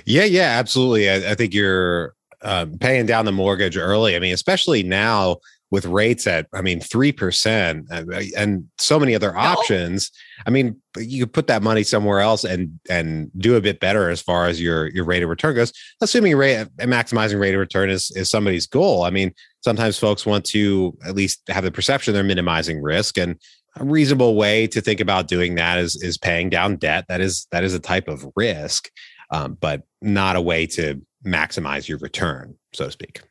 Yeah, 0.05 0.25
yeah, 0.25 0.58
absolutely. 0.58 1.10
I, 1.10 1.32
I 1.32 1.34
think 1.34 1.55
you're 1.55 2.14
uh, 2.43 2.67
paying 2.81 3.06
down 3.06 3.24
the 3.24 3.32
mortgage 3.32 3.77
early. 3.77 4.17
I 4.17 4.19
mean, 4.19 4.34
especially 4.34 4.82
now 4.82 5.38
with 5.74 5.86
rates 5.86 6.24
at, 6.28 6.46
I 6.54 6.62
mean, 6.62 6.78
3% 6.78 7.90
uh, 7.90 8.40
and 8.40 8.69
so 8.78 9.00
many 9.00 9.12
other 9.12 9.36
options. 9.36 10.12
I 10.46 10.50
mean, 10.50 10.81
you 10.96 11.24
could 11.24 11.32
put 11.32 11.48
that 11.48 11.64
money 11.64 11.82
somewhere 11.82 12.20
else 12.20 12.44
and, 12.44 12.78
and 12.88 13.28
do 13.36 13.56
a 13.56 13.60
bit 13.60 13.81
better 13.81 14.08
as 14.08 14.22
far 14.22 14.46
as 14.46 14.62
your, 14.62 14.86
your 14.90 15.04
rate 15.04 15.24
of 15.24 15.28
return 15.28 15.56
goes, 15.56 15.72
assuming 16.00 16.36
rate 16.36 16.69
maximizing 16.78 17.40
rate 17.40 17.54
of 17.54 17.60
return 17.60 17.90
is, 17.90 18.12
is 18.12 18.31
somebody's 18.31 18.69
goal. 18.69 19.02
I 19.02 19.10
mean, 19.10 19.34
sometimes 19.64 19.98
folks 19.98 20.24
want 20.24 20.44
to 20.46 20.96
at 21.04 21.16
least 21.16 21.43
have 21.48 21.64
the 21.64 21.72
perception 21.72 22.14
they're 22.14 22.22
minimizing 22.22 22.81
risk 22.81 23.19
and 23.19 23.36
a 23.74 23.84
reasonable 23.84 24.36
way 24.36 24.69
to 24.69 24.81
think 24.81 25.00
about 25.00 25.26
doing 25.26 25.56
that 25.56 25.78
is, 25.78 26.00
is 26.00 26.16
paying 26.16 26.50
down 26.50 26.76
debt. 26.76 27.06
That 27.08 27.20
is, 27.20 27.48
that 27.50 27.64
is 27.64 27.74
a 27.74 27.81
type 27.81 28.06
of 28.06 28.24
risk, 28.36 28.88
um, 29.32 29.58
but 29.60 29.82
not 30.00 30.36
a 30.36 30.40
way 30.40 30.69
to 30.69 31.02
maximize 31.26 31.88
your 31.88 31.98
return, 31.98 32.56
so 32.72 32.84
to 32.84 32.93
speak. 32.93 33.22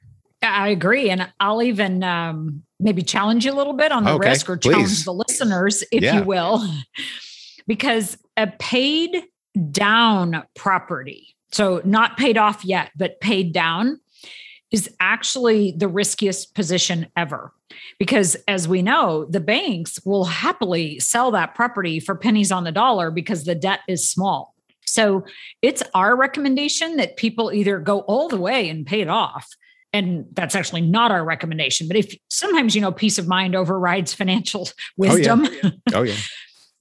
I 0.43 0.69
agree. 0.69 1.09
And 1.09 1.31
I'll 1.39 1.63
even 1.63 2.03
um, 2.03 2.63
maybe 2.79 3.01
challenge 3.01 3.45
you 3.45 3.53
a 3.53 3.55
little 3.55 3.73
bit 3.73 3.91
on 3.91 4.03
the 4.03 4.11
okay, 4.11 4.29
risk 4.29 4.49
or 4.49 4.57
challenge 4.57 4.87
please. 4.87 5.05
the 5.05 5.13
listeners, 5.13 5.83
if 5.91 6.03
yeah. 6.03 6.19
you 6.19 6.23
will, 6.23 6.67
because 7.67 8.17
a 8.37 8.47
paid 8.47 9.23
down 9.71 10.43
property, 10.55 11.35
so 11.51 11.81
not 11.85 12.17
paid 12.17 12.37
off 12.37 12.65
yet, 12.65 12.91
but 12.95 13.21
paid 13.21 13.53
down, 13.53 13.99
is 14.71 14.89
actually 14.99 15.71
the 15.77 15.87
riskiest 15.87 16.55
position 16.55 17.07
ever. 17.15 17.53
Because 17.99 18.35
as 18.47 18.67
we 18.67 18.81
know, 18.81 19.25
the 19.29 19.39
banks 19.39 19.99
will 20.03 20.25
happily 20.25 20.99
sell 20.99 21.31
that 21.31 21.53
property 21.53 21.99
for 21.99 22.15
pennies 22.15 22.51
on 22.51 22.63
the 22.63 22.71
dollar 22.71 23.11
because 23.11 23.45
the 23.45 23.55
debt 23.55 23.81
is 23.87 24.09
small. 24.09 24.55
So 24.85 25.23
it's 25.61 25.83
our 25.93 26.15
recommendation 26.15 26.97
that 26.97 27.17
people 27.17 27.53
either 27.53 27.79
go 27.79 27.99
all 28.01 28.27
the 28.27 28.37
way 28.37 28.67
and 28.67 28.85
pay 28.85 29.01
it 29.01 29.07
off 29.07 29.47
and 29.93 30.25
that's 30.33 30.55
actually 30.55 30.81
not 30.81 31.11
our 31.11 31.23
recommendation 31.23 31.87
but 31.87 31.95
if 31.95 32.15
sometimes 32.29 32.75
you 32.75 32.81
know 32.81 32.91
peace 32.91 33.17
of 33.17 33.27
mind 33.27 33.55
overrides 33.55 34.13
financial 34.13 34.67
oh, 34.67 34.73
wisdom. 34.97 35.45
Oh 35.45 35.51
yeah, 35.51 35.71
oh, 35.93 36.01
yeah. 36.03 36.15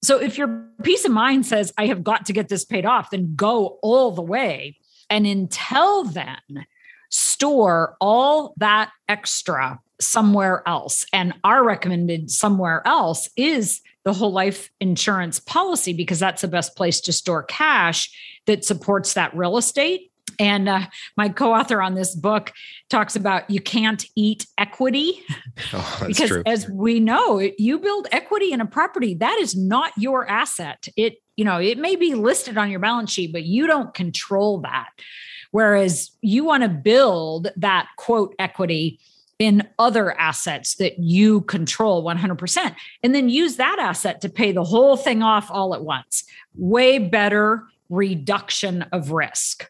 so 0.02 0.18
if 0.20 0.38
your 0.38 0.66
peace 0.82 1.04
of 1.04 1.12
mind 1.12 1.46
says 1.46 1.72
i 1.78 1.86
have 1.86 2.02
got 2.02 2.26
to 2.26 2.32
get 2.32 2.48
this 2.48 2.64
paid 2.64 2.86
off 2.86 3.10
then 3.10 3.34
go 3.34 3.78
all 3.82 4.10
the 4.12 4.22
way. 4.22 4.76
And 5.10 5.26
until 5.26 6.04
then 6.04 6.66
store 7.10 7.96
all 8.00 8.54
that 8.56 8.90
extra 9.08 9.78
somewhere 10.00 10.62
else. 10.66 11.04
And 11.12 11.34
our 11.44 11.62
recommended 11.62 12.30
somewhere 12.30 12.82
else 12.86 13.28
is 13.36 13.82
the 14.04 14.12
whole 14.12 14.32
life 14.32 14.70
insurance 14.80 15.38
policy 15.38 15.92
because 15.92 16.18
that's 16.18 16.42
the 16.42 16.48
best 16.48 16.74
place 16.76 17.00
to 17.02 17.12
store 17.12 17.42
cash 17.44 18.10
that 18.46 18.64
supports 18.64 19.14
that 19.14 19.36
real 19.36 19.58
estate 19.58 20.11
And 20.38 20.68
uh, 20.68 20.86
my 21.16 21.28
co 21.28 21.52
author 21.52 21.82
on 21.82 21.94
this 21.94 22.14
book 22.14 22.52
talks 22.88 23.16
about 23.16 23.48
you 23.50 23.60
can't 23.60 24.04
eat 24.16 24.46
equity. 24.58 25.22
Oh, 25.74 26.04
because 26.06 26.28
true. 26.28 26.42
as 26.44 26.68
we 26.68 26.98
know, 27.00 27.38
you 27.58 27.78
build 27.78 28.06
equity 28.10 28.52
in 28.52 28.60
a 28.60 28.66
property, 28.66 29.14
that 29.14 29.38
is 29.40 29.56
not 29.56 29.92
your 29.96 30.28
asset. 30.28 30.88
It, 30.96 31.16
you 31.36 31.44
know, 31.44 31.58
it 31.58 31.78
may 31.78 31.96
be 31.96 32.14
listed 32.14 32.58
on 32.58 32.70
your 32.70 32.80
balance 32.80 33.10
sheet, 33.10 33.32
but 33.32 33.44
you 33.44 33.66
don't 33.66 33.94
control 33.94 34.60
that. 34.62 34.88
Whereas 35.50 36.10
you 36.20 36.44
want 36.44 36.62
to 36.62 36.68
build 36.68 37.48
that 37.56 37.88
quote 37.96 38.34
equity 38.38 38.98
in 39.38 39.66
other 39.78 40.18
assets 40.18 40.76
that 40.76 40.98
you 40.98 41.40
control 41.42 42.04
100% 42.04 42.76
and 43.02 43.14
then 43.14 43.28
use 43.28 43.56
that 43.56 43.76
asset 43.80 44.20
to 44.20 44.28
pay 44.28 44.52
the 44.52 44.64
whole 44.64 44.96
thing 44.96 45.22
off 45.22 45.50
all 45.50 45.74
at 45.74 45.82
once. 45.82 46.24
Way 46.54 46.98
better 46.98 47.64
reduction 47.90 48.82
of 48.92 49.10
risk. 49.10 49.68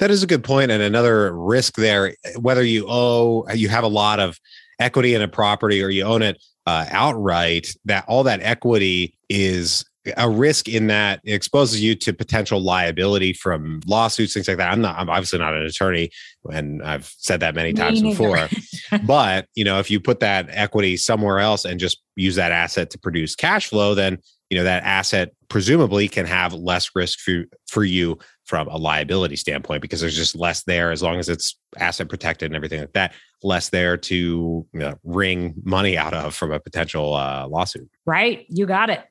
That 0.00 0.10
is 0.10 0.22
a 0.22 0.26
good 0.26 0.42
point. 0.42 0.70
And 0.70 0.82
another 0.82 1.30
risk 1.32 1.76
there, 1.76 2.14
whether 2.38 2.64
you 2.64 2.86
owe, 2.88 3.46
you 3.52 3.68
have 3.68 3.84
a 3.84 3.88
lot 3.88 4.18
of 4.18 4.40
equity 4.78 5.14
in 5.14 5.20
a 5.20 5.28
property 5.28 5.82
or 5.82 5.90
you 5.90 6.04
own 6.04 6.22
it 6.22 6.42
uh, 6.66 6.86
outright, 6.90 7.68
that 7.84 8.06
all 8.08 8.22
that 8.24 8.40
equity 8.40 9.14
is 9.28 9.84
a 10.16 10.28
risk 10.28 10.68
in 10.68 10.86
that 10.86 11.20
it 11.22 11.34
exposes 11.34 11.82
you 11.82 11.94
to 11.94 12.14
potential 12.14 12.62
liability 12.62 13.34
from 13.34 13.80
lawsuits, 13.86 14.32
things 14.32 14.48
like 14.48 14.56
that. 14.56 14.72
I'm 14.72 14.80
not, 14.80 14.96
I'm 14.98 15.10
obviously 15.10 15.38
not 15.38 15.52
an 15.54 15.66
attorney, 15.66 16.10
and 16.50 16.82
I've 16.82 17.12
said 17.18 17.40
that 17.40 17.54
many 17.54 17.74
times 17.74 18.00
before. 18.00 18.48
but 19.04 19.46
you 19.54 19.64
know, 19.64 19.78
if 19.78 19.90
you 19.90 20.00
put 20.00 20.20
that 20.20 20.46
equity 20.48 20.96
somewhere 20.96 21.38
else 21.40 21.66
and 21.66 21.78
just 21.78 22.00
use 22.16 22.36
that 22.36 22.52
asset 22.52 22.88
to 22.90 22.98
produce 22.98 23.34
cash 23.34 23.66
flow, 23.66 23.94
then 23.94 24.18
you 24.48 24.56
know 24.56 24.64
that 24.64 24.82
asset 24.84 25.32
presumably 25.48 26.08
can 26.08 26.24
have 26.24 26.54
less 26.54 26.90
risk 26.94 27.18
for, 27.18 27.44
for 27.68 27.84
you 27.84 28.18
from 28.50 28.66
a 28.68 28.76
liability 28.76 29.36
standpoint 29.36 29.80
because 29.80 30.00
there's 30.00 30.16
just 30.16 30.34
less 30.34 30.64
there 30.64 30.90
as 30.90 31.02
long 31.02 31.20
as 31.20 31.28
it's 31.28 31.56
asset 31.78 32.08
protected 32.08 32.46
and 32.46 32.56
everything 32.56 32.80
like 32.80 32.92
that 32.92 33.14
less 33.42 33.70
there 33.70 33.96
to 33.96 34.66
you 34.72 34.78
know, 34.78 34.98
wring 35.04 35.54
money 35.64 35.96
out 35.96 36.12
of 36.12 36.34
from 36.34 36.52
a 36.52 36.60
potential 36.60 37.14
uh, 37.14 37.46
lawsuit. 37.48 37.88
Right. 38.06 38.44
You 38.48 38.66
got 38.66 38.90
it. 38.90 39.04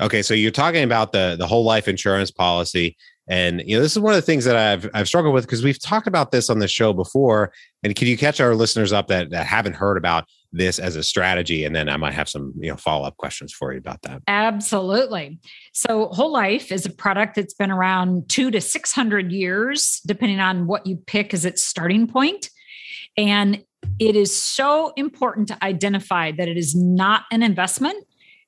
Okay, 0.00 0.22
so 0.22 0.34
you're 0.34 0.50
talking 0.50 0.82
about 0.82 1.12
the 1.12 1.36
the 1.38 1.46
whole 1.46 1.62
life 1.62 1.86
insurance 1.86 2.30
policy, 2.32 2.96
and 3.28 3.62
you 3.64 3.76
know 3.76 3.82
this 3.82 3.92
is 3.92 4.00
one 4.00 4.12
of 4.12 4.16
the 4.16 4.26
things 4.26 4.44
that 4.44 4.56
I've 4.56 4.90
I've 4.92 5.06
struggled 5.06 5.34
with 5.34 5.44
because 5.44 5.62
we've 5.62 5.80
talked 5.80 6.08
about 6.08 6.32
this 6.32 6.50
on 6.50 6.58
the 6.58 6.66
show 6.66 6.92
before. 6.92 7.52
And 7.84 7.94
can 7.94 8.08
you 8.08 8.18
catch 8.18 8.40
our 8.40 8.56
listeners 8.56 8.92
up 8.92 9.06
that 9.08 9.30
that 9.30 9.46
haven't 9.46 9.74
heard 9.74 9.96
about 9.96 10.24
this 10.56 10.78
as 10.78 10.96
a 10.96 11.02
strategy? 11.02 11.64
And 11.64 11.74
then 11.74 11.88
I 11.88 11.96
might 11.96 12.14
have 12.14 12.28
some 12.28 12.52
you 12.58 12.70
know 12.70 12.76
follow 12.76 13.06
up 13.06 13.16
questions 13.16 13.52
for 13.52 13.72
you 13.72 13.78
about 13.78 14.02
that. 14.02 14.22
Absolutely. 14.26 15.38
So 15.72 16.06
whole 16.08 16.32
life 16.32 16.72
is 16.72 16.86
a 16.86 16.90
product 16.90 17.36
that's 17.36 17.54
been 17.54 17.70
around 17.70 18.28
two 18.28 18.50
to 18.50 18.60
six 18.60 18.92
hundred 18.92 19.32
years, 19.32 20.00
depending 20.06 20.40
on 20.40 20.66
what 20.66 20.86
you 20.86 20.96
pick 20.96 21.34
as 21.34 21.44
its 21.44 21.62
starting 21.62 22.06
point, 22.06 22.50
and 23.16 23.64
it 23.98 24.16
is 24.16 24.34
so 24.34 24.92
important 24.96 25.48
to 25.48 25.64
identify 25.64 26.32
that 26.32 26.48
it 26.48 26.56
is 26.56 26.74
not 26.74 27.24
an 27.30 27.42
investment 27.42 28.04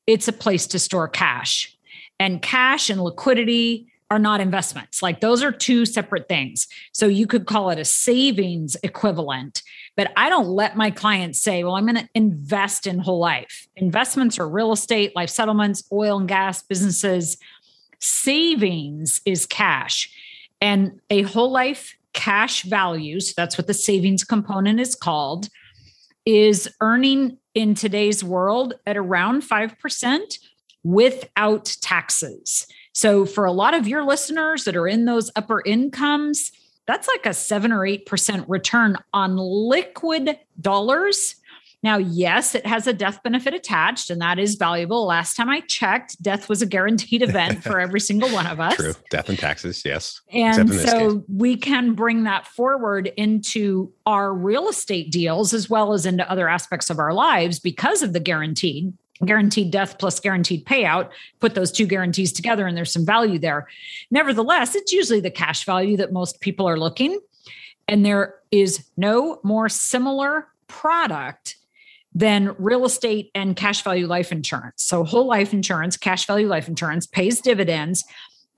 it's 0.07 0.29
a 0.29 0.33
place 0.33 0.67
to 0.69 0.79
store 0.79 1.09
cash. 1.09 1.77
And 2.19 2.41
cash 2.41 2.89
and 2.89 3.03
liquidity 3.03 3.93
are 4.11 4.19
not 4.19 4.41
investments. 4.41 5.03
Like 5.03 5.21
those 5.21 5.43
are 5.43 5.51
two 5.51 5.85
separate 5.85 6.29
things. 6.29 6.69
So 6.93 7.07
you 7.07 7.27
could 7.27 7.47
call 7.47 7.71
it 7.71 7.79
a 7.79 7.85
savings 7.85 8.77
equivalent. 8.83 9.63
But 9.97 10.13
I 10.17 10.29
don't 10.29 10.49
let 10.49 10.77
my 10.77 10.91
clients 10.91 11.41
say, 11.41 11.65
well, 11.65 11.75
I'm 11.75 11.87
going 11.87 11.97
to 11.97 12.09
invest 12.15 12.87
in 12.87 12.99
whole 13.01 13.19
life. 13.19 13.67
Investments 13.77 14.39
are 14.39 14.49
real 14.49 14.73
estate, 14.73 15.17
life 15.17 15.31
settlements, 15.31 15.83
oil 15.91 16.19
and 16.19 16.29
gas 16.29 16.63
businesses. 16.63 17.37
Savings 17.99 19.21
is 19.25 19.47
cash. 19.47 20.13
And 20.61 21.01
a 21.11 21.23
whole 21.23 21.51
life 21.51 21.97
cash 22.13 22.63
value, 22.63 23.21
so 23.21 23.35
that's 23.37 23.59
what 23.59 23.67
the 23.67 23.75
savings 23.75 24.25
component 24.25 24.81
is 24.81 24.95
called, 24.95 25.49
is 26.25 26.69
earning 26.81 27.39
in 27.55 27.75
today's 27.75 28.23
world 28.23 28.75
at 28.87 28.97
around 28.97 29.43
5% 29.43 30.39
without 30.83 31.77
taxes. 31.81 32.67
So, 32.97 33.27
for 33.27 33.45
a 33.45 33.53
lot 33.53 33.75
of 33.75 33.87
your 33.87 34.05
listeners 34.05 34.65
that 34.65 34.75
are 34.75 34.89
in 34.89 35.05
those 35.05 35.31
upper 35.37 35.61
incomes, 35.67 36.51
that's 36.87 37.07
like 37.07 37.27
a 37.27 37.35
seven 37.35 37.71
or 37.71 37.81
8% 37.81 38.47
return 38.49 38.97
on 39.13 39.37
liquid 39.37 40.39
dollars 40.59 41.37
now, 41.87 41.99
yes, 41.99 42.57
it 42.57 42.67
has 42.67 42.89
a 42.89 42.93
death 42.93 43.23
benefit 43.23 43.55
attached, 43.55 44.11
and 44.11 44.21
that 44.21 44.41
is 44.41 44.57
valuable. 44.57 45.07
Last 45.07 45.37
time 45.37 45.49
I 45.49 45.61
checked, 45.61 46.21
death 46.21 46.49
was 46.49 46.61
a 46.61 46.67
guaranteed 46.67 47.23
event 47.23 47.63
for 47.63 47.79
every 47.79 48.01
single 48.01 48.29
one 48.31 48.45
of 48.47 48.59
us. 48.61 48.75
True. 48.75 48.95
Death 49.09 49.29
and 49.29 49.39
taxes, 49.39 49.85
yes. 49.85 50.21
And 50.33 50.69
so 50.69 51.25
we 51.29 51.57
can 51.57 51.93
bring 51.93 52.25
that 52.25 52.45
forward 52.47 53.13
into 53.17 53.93
our 54.05 54.35
real 54.35 54.69
estate 54.69 55.13
deals 55.13 55.55
as 55.55 55.71
well 55.71 55.93
as 55.93 56.07
into 56.07 56.29
other 56.29 56.49
aspects 56.49 56.91
of 56.91 56.99
our 56.99 57.13
lives 57.13 57.61
because 57.61 58.03
of 58.03 58.13
the 58.13 58.21
guaranteed 58.21 58.93
guaranteed 59.25 59.71
death 59.71 59.99
plus 59.99 60.21
guaranteed 60.21 60.65
payout 60.65 61.11
put 61.41 61.55
those 61.55 61.73
two 61.73 61.87
guarantees 61.87 62.33
together 62.33 62.67
and 62.67 62.77
there's 62.77 62.93
some 62.93 63.07
value 63.07 63.39
there 63.39 63.67
nevertheless 64.11 64.75
it's 64.75 64.93
usually 64.93 65.21
the 65.21 65.31
cash 65.31 65.65
value 65.65 65.97
that 65.97 66.13
most 66.13 66.41
people 66.41 66.69
are 66.69 66.79
looking 66.79 67.19
and 67.89 68.05
there 68.05 68.35
is 68.51 68.85
no 68.97 69.41
more 69.43 69.69
similar 69.69 70.49
product 70.67 71.57
than 72.15 72.57
real 72.59 72.87
estate 72.87 73.31
and 73.35 73.57
cash 73.57 73.83
value 73.83 74.07
life 74.07 74.33
insurance. 74.33 74.83
So, 74.83 75.05
whole 75.05 75.27
life 75.27 75.53
insurance, 75.53 75.97
cash 75.97 76.27
value 76.27 76.49
life 76.49 76.67
insurance 76.67 77.07
pays 77.07 77.41
dividends 77.41 78.05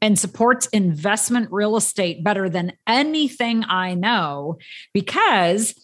and 0.00 0.16
supports 0.16 0.68
investment 0.68 1.48
real 1.50 1.76
estate 1.76 2.22
better 2.22 2.48
than 2.48 2.72
anything 2.86 3.64
I 3.68 3.94
know 3.94 4.58
because 4.94 5.74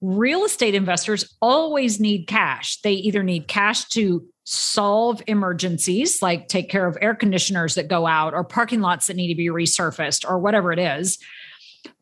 real 0.00 0.44
estate 0.44 0.74
investors 0.74 1.36
always 1.42 1.98
need 1.98 2.26
cash. 2.26 2.80
They 2.82 2.92
either 2.92 3.22
need 3.22 3.48
cash 3.48 3.84
to 3.90 4.26
solve 4.44 5.22
emergencies, 5.26 6.22
like 6.22 6.48
take 6.48 6.70
care 6.70 6.86
of 6.86 6.96
air 7.02 7.14
conditioners 7.14 7.74
that 7.74 7.88
go 7.88 8.06
out 8.06 8.32
or 8.32 8.44
parking 8.44 8.80
lots 8.80 9.08
that 9.08 9.16
need 9.16 9.28
to 9.28 9.34
be 9.34 9.48
resurfaced 9.48 10.28
or 10.28 10.38
whatever 10.38 10.72
it 10.72 10.78
is, 10.78 11.18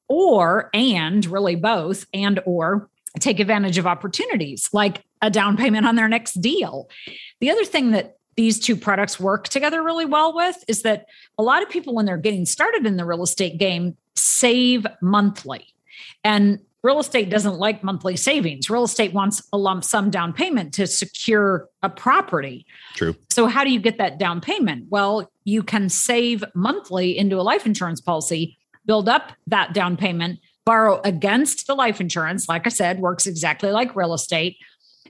or 0.09 0.71
and 0.73 1.27
really 1.27 1.57
both 1.57 2.07
and 2.15 2.41
or 2.47 2.89
take 3.19 3.41
advantage 3.41 3.79
of 3.79 3.87
opportunities 3.87 4.69
like 4.73 5.03
a 5.23 5.31
down 5.31 5.57
payment 5.57 5.87
on 5.87 5.97
their 5.97 6.09
next 6.09 6.35
deal. 6.35 6.89
The 7.41 7.51
other 7.51 7.65
thing 7.65 7.93
that 7.93 8.17
these 8.37 8.61
two 8.61 8.77
products 8.77 9.19
work 9.19 9.49
together 9.49 9.83
really 9.83 10.05
well 10.05 10.35
with 10.35 10.63
is 10.69 10.83
that 10.83 11.07
a 11.39 11.43
lot 11.43 11.63
of 11.63 11.71
people, 11.71 11.95
when 11.95 12.05
they're 12.05 12.19
getting 12.19 12.45
started 12.45 12.85
in 12.85 12.99
the 12.99 13.05
real 13.07 13.23
estate 13.23 13.57
game, 13.57 13.97
save 14.15 14.87
monthly. 15.01 15.67
And 16.23 16.61
real 16.83 16.99
estate 16.99 17.31
doesn't 17.31 17.59
like 17.59 17.83
monthly 17.83 18.17
savings. 18.17 18.71
Real 18.71 18.85
estate 18.85 19.13
wants 19.13 19.43
a 19.53 19.59
lump 19.59 19.85
sum 19.85 20.11
down 20.11 20.33
payment 20.33 20.75
to 20.75 20.87
secure 20.87 21.69
a 21.83 21.91
property. 21.91 22.67
True. 22.95 23.17
So, 23.31 23.47
how 23.47 23.65
do 23.65 23.71
you 23.71 23.81
get 23.81 23.99
that 23.99 24.19
down 24.19 24.41
payment? 24.41 24.87
Well, 24.89 25.31
you 25.45 25.63
can 25.63 25.89
save 25.89 26.45
monthly 26.55 27.17
into 27.17 27.37
a 27.37 27.43
life 27.43 27.67
insurance 27.67 28.01
policy, 28.01 28.59
build 28.85 29.09
up 29.09 29.33
that 29.47 29.73
down 29.73 29.97
payment, 29.97 30.41
borrow 30.65 31.01
against 31.05 31.67
the 31.67 31.75
life 31.75 32.01
insurance. 32.01 32.49
Like 32.49 32.67
I 32.67 32.71
said, 32.71 33.01
works 33.01 33.27
exactly 33.27 33.71
like 33.71 33.97
real 33.97 34.15
estate 34.15 34.57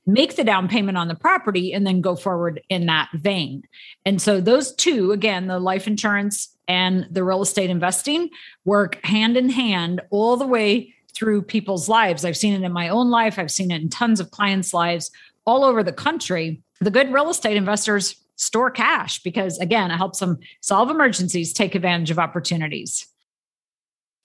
make 0.06 0.36
the 0.36 0.44
down 0.44 0.68
payment 0.68 0.96
on 0.96 1.08
the 1.08 1.14
property 1.14 1.72
and 1.72 1.86
then 1.86 2.00
go 2.00 2.14
forward 2.14 2.62
in 2.68 2.86
that 2.86 3.08
vein. 3.12 3.62
And 4.04 4.22
so 4.22 4.40
those 4.40 4.72
two, 4.74 5.10
again, 5.12 5.48
the 5.48 5.58
life 5.58 5.86
insurance 5.86 6.56
and 6.68 7.06
the 7.10 7.24
real 7.24 7.42
estate 7.42 7.70
investing 7.70 8.30
work 8.64 9.04
hand 9.04 9.36
in 9.36 9.50
hand 9.50 10.00
all 10.10 10.36
the 10.36 10.46
way 10.46 10.94
through 11.16 11.42
people's 11.42 11.88
lives. 11.88 12.24
I've 12.24 12.36
seen 12.36 12.52
it 12.52 12.64
in 12.64 12.72
my 12.72 12.88
own 12.88 13.10
life, 13.10 13.38
I've 13.38 13.50
seen 13.50 13.70
it 13.70 13.80
in 13.80 13.88
tons 13.88 14.20
of 14.20 14.30
clients' 14.30 14.74
lives 14.74 15.10
all 15.46 15.64
over 15.64 15.82
the 15.82 15.92
country. 15.92 16.60
The 16.80 16.90
good 16.90 17.12
real 17.12 17.30
estate 17.30 17.56
investors 17.56 18.16
store 18.36 18.70
cash 18.70 19.22
because, 19.22 19.58
again, 19.58 19.90
it 19.90 19.96
helps 19.96 20.18
them 20.18 20.38
solve 20.60 20.90
emergencies, 20.90 21.54
take 21.54 21.74
advantage 21.74 22.10
of 22.10 22.18
opportunities. 22.18 23.06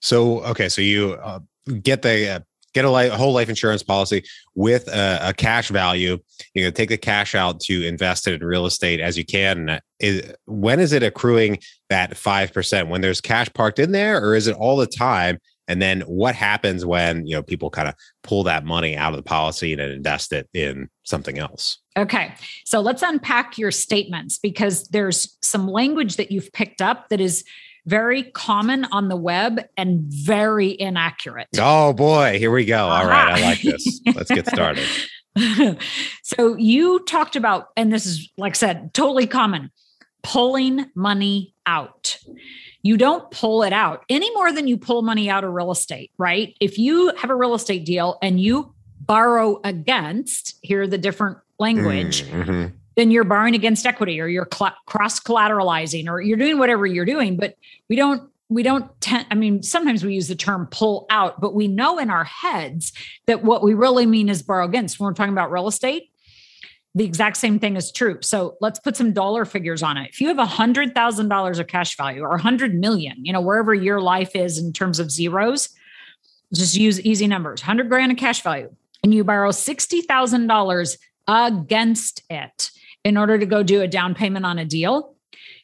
So, 0.00 0.40
okay, 0.44 0.68
so 0.68 0.82
you 0.82 1.14
uh, 1.14 1.40
get 1.82 2.02
the 2.02 2.28
uh, 2.28 2.40
get 2.74 2.84
a, 2.84 2.90
life, 2.90 3.12
a, 3.12 3.16
whole 3.16 3.32
life 3.32 3.48
insurance 3.48 3.82
policy 3.82 4.24
with 4.54 4.88
a, 4.88 5.28
a, 5.28 5.32
cash 5.32 5.68
value. 5.68 6.18
You 6.54 6.64
know, 6.64 6.70
take 6.70 6.88
the 6.88 6.98
cash 6.98 7.34
out 7.34 7.60
to 7.60 7.86
invest 7.86 8.26
it 8.26 8.34
in 8.34 8.46
real 8.46 8.66
estate 8.66 9.00
as 9.00 9.16
you 9.16 9.24
can. 9.24 9.80
Is, 10.00 10.32
when 10.46 10.80
is 10.80 10.92
it 10.92 11.02
accruing 11.02 11.58
that 11.88 12.16
five 12.16 12.52
percent? 12.52 12.88
When 12.88 13.00
there's 13.00 13.20
cash 13.20 13.48
parked 13.54 13.78
in 13.78 13.92
there, 13.92 14.22
or 14.22 14.34
is 14.34 14.46
it 14.46 14.56
all 14.56 14.76
the 14.76 14.86
time? 14.86 15.38
And 15.72 15.80
then 15.80 16.02
what 16.02 16.34
happens 16.34 16.84
when 16.84 17.26
you 17.26 17.34
know 17.34 17.42
people 17.42 17.70
kind 17.70 17.88
of 17.88 17.94
pull 18.22 18.42
that 18.42 18.62
money 18.62 18.94
out 18.94 19.14
of 19.14 19.16
the 19.16 19.22
policy 19.22 19.72
and 19.72 19.80
invest 19.80 20.30
it 20.34 20.46
in 20.52 20.90
something 21.04 21.38
else? 21.38 21.78
Okay, 21.96 22.34
so 22.66 22.80
let's 22.80 23.00
unpack 23.00 23.56
your 23.56 23.70
statements 23.70 24.38
because 24.38 24.86
there's 24.88 25.38
some 25.40 25.66
language 25.66 26.16
that 26.16 26.30
you've 26.30 26.52
picked 26.52 26.82
up 26.82 27.08
that 27.08 27.22
is 27.22 27.42
very 27.86 28.24
common 28.24 28.84
on 28.84 29.08
the 29.08 29.16
web 29.16 29.62
and 29.78 30.02
very 30.02 30.78
inaccurate. 30.78 31.48
Oh 31.58 31.94
boy, 31.94 32.38
here 32.38 32.50
we 32.50 32.66
go. 32.66 32.84
All 32.84 33.06
right, 33.06 33.38
I 33.38 33.40
like 33.40 33.62
this. 33.62 34.02
Let's 34.14 34.30
get 34.30 34.46
started. 34.46 34.86
so 36.22 36.54
you 36.56 37.02
talked 37.06 37.34
about, 37.34 37.68
and 37.78 37.90
this 37.90 38.04
is 38.04 38.30
like 38.36 38.52
I 38.52 38.56
said, 38.56 38.92
totally 38.92 39.26
common, 39.26 39.70
pulling 40.22 40.84
money 40.94 41.54
out. 41.64 42.18
You 42.82 42.96
don't 42.96 43.30
pull 43.30 43.62
it 43.62 43.72
out 43.72 44.04
any 44.08 44.32
more 44.34 44.52
than 44.52 44.66
you 44.66 44.76
pull 44.76 45.02
money 45.02 45.30
out 45.30 45.44
of 45.44 45.52
real 45.52 45.70
estate, 45.70 46.10
right? 46.18 46.56
If 46.60 46.78
you 46.78 47.14
have 47.16 47.30
a 47.30 47.34
real 47.34 47.54
estate 47.54 47.84
deal 47.84 48.18
and 48.20 48.40
you 48.40 48.74
borrow 49.00 49.60
against, 49.62 50.58
here 50.62 50.86
the 50.86 50.98
different 50.98 51.38
language, 51.58 52.24
mm-hmm. 52.24 52.74
then 52.96 53.10
you're 53.10 53.24
borrowing 53.24 53.54
against 53.54 53.86
equity 53.86 54.20
or 54.20 54.26
you're 54.26 54.48
cl- 54.52 54.76
cross 54.86 55.20
collateralizing 55.20 56.08
or 56.08 56.20
you're 56.20 56.36
doing 56.36 56.58
whatever 56.58 56.86
you're 56.86 57.04
doing. 57.04 57.36
But 57.36 57.56
we 57.88 57.96
don't 57.96 58.28
we 58.48 58.62
don't 58.62 59.00
tend 59.00 59.26
i 59.30 59.34
mean 59.34 59.62
sometimes 59.62 60.04
we 60.04 60.14
use 60.14 60.28
the 60.28 60.34
term 60.34 60.66
pull 60.66 61.06
out 61.08 61.40
but 61.40 61.54
we 61.54 61.68
know 61.68 61.98
in 61.98 62.10
our 62.10 62.24
heads 62.24 62.92
that 63.26 63.42
what 63.42 63.62
we 63.62 63.72
really 63.72 64.04
mean 64.04 64.28
is 64.28 64.42
borrow 64.42 64.66
against 64.66 65.00
when 65.00 65.06
we're 65.06 65.14
talking 65.14 65.32
about 65.32 65.50
real 65.50 65.68
estate 65.68 66.11
the 66.94 67.04
exact 67.04 67.36
same 67.36 67.58
thing 67.58 67.76
is 67.76 67.90
true 67.90 68.18
so 68.20 68.56
let's 68.60 68.78
put 68.78 68.96
some 68.96 69.12
dollar 69.12 69.44
figures 69.44 69.82
on 69.82 69.96
it 69.96 70.08
if 70.10 70.20
you 70.20 70.28
have 70.28 70.38
a 70.38 70.46
hundred 70.46 70.94
thousand 70.94 71.28
dollars 71.28 71.58
of 71.58 71.66
cash 71.66 71.96
value 71.96 72.22
or 72.22 72.34
a 72.34 72.40
hundred 72.40 72.74
million 72.74 73.16
you 73.24 73.32
know 73.32 73.40
wherever 73.40 73.74
your 73.74 74.00
life 74.00 74.34
is 74.34 74.58
in 74.58 74.72
terms 74.72 74.98
of 74.98 75.10
zeros 75.10 75.68
just 76.54 76.74
use 76.74 77.00
easy 77.00 77.26
numbers 77.26 77.62
100 77.62 77.88
grand 77.88 78.12
of 78.12 78.18
cash 78.18 78.42
value 78.42 78.70
and 79.04 79.12
you 79.12 79.24
borrow 79.24 79.50
$60000 79.50 80.96
against 81.26 82.22
it 82.30 82.70
in 83.04 83.16
order 83.16 83.36
to 83.36 83.46
go 83.46 83.64
do 83.64 83.80
a 83.80 83.88
down 83.88 84.14
payment 84.14 84.44
on 84.44 84.58
a 84.58 84.64
deal 84.64 85.14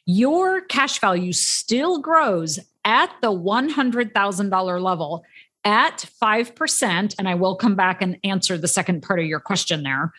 your 0.05 0.61
cash 0.61 0.99
value 0.99 1.31
still 1.31 1.99
grows 1.99 2.59
at 2.83 3.11
the 3.21 3.31
$100,000 3.31 4.81
level 4.81 5.23
at 5.63 6.05
5%. 6.21 7.15
And 7.19 7.29
I 7.29 7.35
will 7.35 7.55
come 7.55 7.75
back 7.75 8.01
and 8.01 8.17
answer 8.23 8.57
the 8.57 8.67
second 8.67 9.03
part 9.03 9.19
of 9.19 9.25
your 9.25 9.39
question 9.39 9.83
there. 9.83 10.11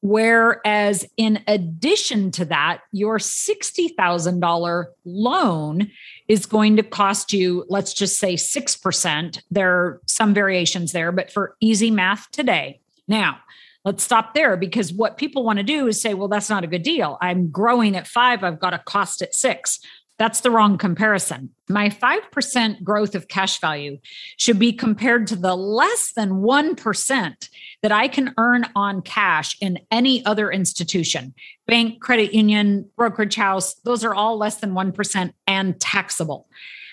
Whereas, 0.00 1.04
in 1.16 1.42
addition 1.48 2.30
to 2.32 2.44
that, 2.46 2.82
your 2.92 3.18
$60,000 3.18 4.84
loan 5.04 5.90
is 6.28 6.46
going 6.46 6.76
to 6.76 6.82
cost 6.84 7.32
you, 7.32 7.64
let's 7.68 7.92
just 7.92 8.18
say 8.18 8.34
6%. 8.34 9.42
There 9.50 9.70
are 9.70 10.00
some 10.06 10.34
variations 10.34 10.92
there, 10.92 11.10
but 11.10 11.32
for 11.32 11.56
easy 11.60 11.90
math 11.90 12.30
today. 12.30 12.80
Now, 13.08 13.38
let's 13.84 14.04
stop 14.04 14.34
there 14.34 14.56
because 14.56 14.92
what 14.92 15.16
people 15.16 15.42
want 15.44 15.58
to 15.58 15.62
do 15.64 15.86
is 15.88 16.00
say, 16.00 16.14
well, 16.14 16.28
that's 16.28 16.50
not 16.50 16.62
a 16.62 16.68
good 16.68 16.82
deal. 16.82 17.18
I'm 17.20 17.50
growing 17.50 17.96
at 17.96 18.06
five, 18.06 18.44
I've 18.44 18.60
got 18.60 18.74
a 18.74 18.78
cost 18.78 19.22
at 19.22 19.34
six. 19.34 19.80
That's 20.18 20.40
the 20.40 20.50
wrong 20.50 20.78
comparison. 20.78 21.50
My 21.68 21.88
5% 21.88 22.82
growth 22.82 23.14
of 23.14 23.28
cash 23.28 23.60
value 23.60 23.98
should 24.36 24.58
be 24.58 24.72
compared 24.72 25.28
to 25.28 25.36
the 25.36 25.54
less 25.54 26.12
than 26.12 26.42
1% 26.42 27.48
that 27.82 27.92
I 27.92 28.08
can 28.08 28.34
earn 28.36 28.66
on 28.74 29.02
cash 29.02 29.56
in 29.60 29.78
any 29.90 30.24
other 30.26 30.50
institution 30.50 31.34
bank, 31.66 32.00
credit 32.00 32.34
union, 32.34 32.90
brokerage 32.96 33.36
house. 33.36 33.74
Those 33.84 34.02
are 34.02 34.14
all 34.14 34.38
less 34.38 34.56
than 34.56 34.72
1% 34.72 35.32
and 35.46 35.80
taxable. 35.80 36.48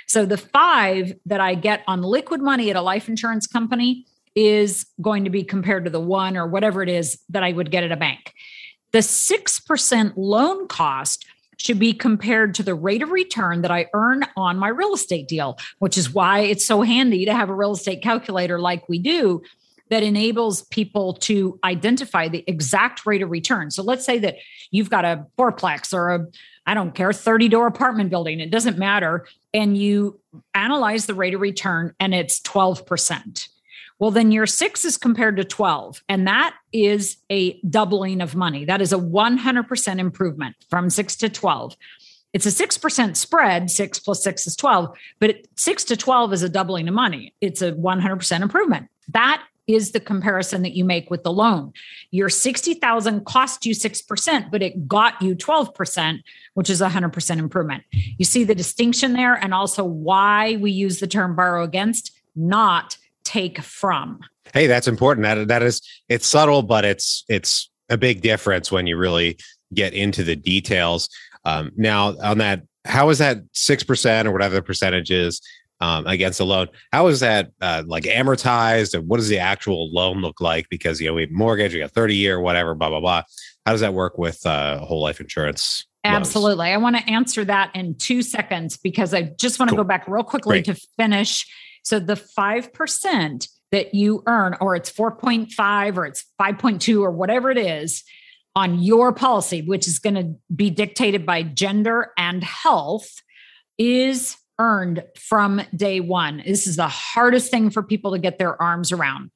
So 0.07 0.25
the 0.25 0.37
five 0.37 1.13
that 1.25 1.39
I 1.39 1.55
get 1.55 1.83
on 1.87 2.03
liquid 2.03 2.41
money 2.41 2.69
at 2.69 2.75
a 2.75 2.81
life 2.81 3.09
insurance 3.09 3.47
company 3.47 4.05
is 4.35 4.85
going 5.01 5.23
to 5.23 5.29
be 5.29 5.43
compared 5.43 5.85
to 5.85 5.89
the 5.89 5.99
one 5.99 6.37
or 6.37 6.45
whatever 6.45 6.83
it 6.83 6.89
is 6.89 7.17
that 7.29 7.43
I 7.43 7.53
would 7.53 7.71
get 7.71 7.83
at 7.83 7.91
a 7.91 7.97
bank. 7.97 8.33
The 8.91 8.99
6% 8.99 10.13
loan 10.15 10.67
cost 10.67 11.25
should 11.65 11.79
be 11.79 11.93
compared 11.93 12.53
to 12.53 12.63
the 12.63 12.75
rate 12.75 13.01
of 13.01 13.09
return 13.09 13.63
that 13.63 13.71
I 13.71 13.87
earn 13.93 14.23
on 14.37 14.59
my 14.59 14.67
real 14.67 14.93
estate 14.93 15.27
deal, 15.27 15.57
which 15.79 15.97
is 15.97 16.13
why 16.13 16.41
it's 16.41 16.63
so 16.63 16.83
handy 16.83 17.25
to 17.25 17.33
have 17.33 17.49
a 17.49 17.55
real 17.55 17.71
estate 17.71 18.03
calculator 18.03 18.59
like 18.59 18.87
we 18.87 18.99
do 18.99 19.41
that 19.89 20.03
enables 20.03 20.61
people 20.65 21.13
to 21.13 21.59
identify 21.63 22.27
the 22.27 22.43
exact 22.45 23.07
rate 23.07 23.23
of 23.23 23.31
return. 23.31 23.71
So 23.71 23.81
let's 23.81 24.05
say 24.05 24.19
that 24.19 24.35
you've 24.69 24.91
got 24.91 25.05
a 25.05 25.25
fourplex 25.39 25.91
or 25.91 26.13
a 26.13 26.27
I 26.67 26.75
don't 26.75 26.93
care 26.93 27.11
30 27.13 27.49
door 27.49 27.65
apartment 27.65 28.11
building, 28.11 28.39
it 28.39 28.51
doesn't 28.51 28.77
matter 28.77 29.25
and 29.51 29.75
you 29.75 30.19
analyze 30.53 31.07
the 31.07 31.13
rate 31.15 31.33
of 31.33 31.41
return 31.41 31.93
and 31.99 32.13
it's 32.13 32.41
12%. 32.41 33.47
Well, 33.99 34.11
then 34.11 34.31
your 34.31 34.45
six 34.45 34.83
is 34.83 34.97
compared 34.97 35.37
to 35.37 35.45
12, 35.45 36.03
and 36.09 36.27
that 36.27 36.55
is 36.73 37.17
a 37.31 37.59
doubling 37.61 38.21
of 38.21 38.35
money. 38.35 38.65
That 38.65 38.81
is 38.81 38.91
a 38.91 38.97
100% 38.97 39.99
improvement 39.99 40.55
from 40.69 40.89
six 40.89 41.15
to 41.17 41.29
12. 41.29 41.77
It's 42.33 42.45
a 42.45 42.49
6% 42.49 43.15
spread, 43.15 43.71
six 43.71 43.97
plus 43.97 44.21
six 44.21 44.45
is 44.45 44.57
12, 44.57 44.89
but 45.19 45.37
six 45.55 45.85
to 45.85 45.95
12 45.95 46.33
is 46.33 46.43
a 46.43 46.49
doubling 46.49 46.89
of 46.89 46.93
money. 46.93 47.33
It's 47.39 47.61
a 47.61 47.71
100% 47.71 48.41
improvement. 48.41 48.89
That 49.13 49.41
is 49.67 49.93
the 49.93 50.01
comparison 50.01 50.61
that 50.63 50.73
you 50.73 50.83
make 50.83 51.09
with 51.09 51.23
the 51.23 51.31
loan. 51.31 51.71
Your 52.11 52.29
60,000 52.29 53.25
cost 53.25 53.65
you 53.65 53.73
6%, 53.73 54.51
but 54.51 54.61
it 54.61 54.87
got 54.87 55.21
you 55.21 55.35
12%, 55.35 56.19
which 56.53 56.69
is 56.69 56.81
a 56.81 56.89
100% 56.89 57.37
improvement. 57.37 57.83
You 57.91 58.25
see 58.25 58.43
the 58.43 58.53
distinction 58.53 59.13
there 59.13 59.33
and 59.33 59.53
also 59.53 59.85
why 59.85 60.57
we 60.57 60.71
use 60.71 60.99
the 60.99 61.07
term 61.07 61.35
borrow 61.35 61.63
against, 61.63 62.11
not 62.35 62.97
take 63.25 63.61
from. 63.61 64.19
Hey, 64.53 64.67
that's 64.67 64.87
important. 64.87 65.23
That 65.25 65.47
that 65.49 65.63
is 65.63 65.81
it's 66.07 66.27
subtle, 66.27 66.61
but 66.61 66.85
it's 66.85 67.25
it's 67.27 67.69
a 67.89 67.97
big 67.97 68.21
difference 68.21 68.71
when 68.71 68.87
you 68.87 68.97
really 68.97 69.37
get 69.73 69.93
into 69.93 70.23
the 70.23 70.35
details. 70.35 71.09
Um, 71.43 71.71
now, 71.75 72.15
on 72.19 72.37
that, 72.37 72.61
how 72.85 73.09
is 73.09 73.17
that 73.17 73.39
six 73.51 73.83
percent 73.83 74.27
or 74.27 74.31
whatever 74.31 74.55
the 74.55 74.61
percentage 74.61 75.11
is 75.11 75.41
um, 75.81 76.07
against 76.07 76.39
a 76.39 76.45
loan? 76.45 76.67
How 76.93 77.07
is 77.07 77.19
that 77.19 77.51
uh, 77.61 77.83
like 77.85 78.03
amortized, 78.05 78.93
and 78.93 79.07
what 79.07 79.17
does 79.17 79.27
the 79.27 79.39
actual 79.39 79.91
loan 79.91 80.21
look 80.21 80.39
like? 80.39 80.69
Because 80.69 81.01
you 81.01 81.07
know 81.07 81.13
we 81.13 81.21
have 81.21 81.31
mortgage, 81.31 81.73
we 81.73 81.79
got 81.79 81.91
thirty 81.91 82.15
year, 82.15 82.39
whatever, 82.39 82.75
blah 82.75 82.89
blah 82.89 83.01
blah. 83.01 83.23
How 83.65 83.71
does 83.71 83.81
that 83.81 83.93
work 83.93 84.17
with 84.17 84.45
uh, 84.45 84.79
whole 84.79 85.01
life 85.01 85.19
insurance? 85.19 85.85
Absolutely. 86.03 86.67
Loans? 86.67 86.75
I 86.75 86.77
want 86.77 86.97
to 86.97 87.09
answer 87.09 87.43
that 87.45 87.71
in 87.75 87.95
two 87.95 88.21
seconds 88.21 88.77
because 88.77 89.13
I 89.13 89.23
just 89.39 89.59
want 89.59 89.69
to 89.69 89.75
cool. 89.75 89.83
go 89.83 89.87
back 89.87 90.07
real 90.07 90.23
quickly 90.23 90.61
Great. 90.61 90.65
to 90.65 90.87
finish 90.97 91.47
so 91.85 91.99
the 91.99 92.15
5% 92.15 93.47
that 93.71 93.93
you 93.93 94.23
earn, 94.27 94.55
or 94.59 94.75
it's 94.75 94.91
4.5 94.91 95.97
or 95.97 96.05
it's 96.05 96.25
5.2 96.41 97.01
or 97.01 97.11
whatever 97.11 97.51
it 97.51 97.57
is 97.57 98.03
on 98.55 98.81
your 98.81 99.13
policy, 99.13 99.61
which 99.61 99.87
is 99.87 99.99
going 99.99 100.15
to 100.15 100.35
be 100.53 100.69
dictated 100.69 101.25
by 101.25 101.43
gender 101.43 102.11
and 102.17 102.43
health, 102.43 103.21
is 103.77 104.37
earned 104.59 105.03
from 105.19 105.61
day 105.75 105.99
one. 105.99 106.41
This 106.45 106.65
is 106.65 106.77
the 106.77 106.87
hardest 106.87 107.51
thing 107.51 107.69
for 107.69 107.83
people 107.83 108.13
to 108.13 108.19
get 108.19 108.39
their 108.39 108.59
arms 108.61 108.91
around. 108.91 109.29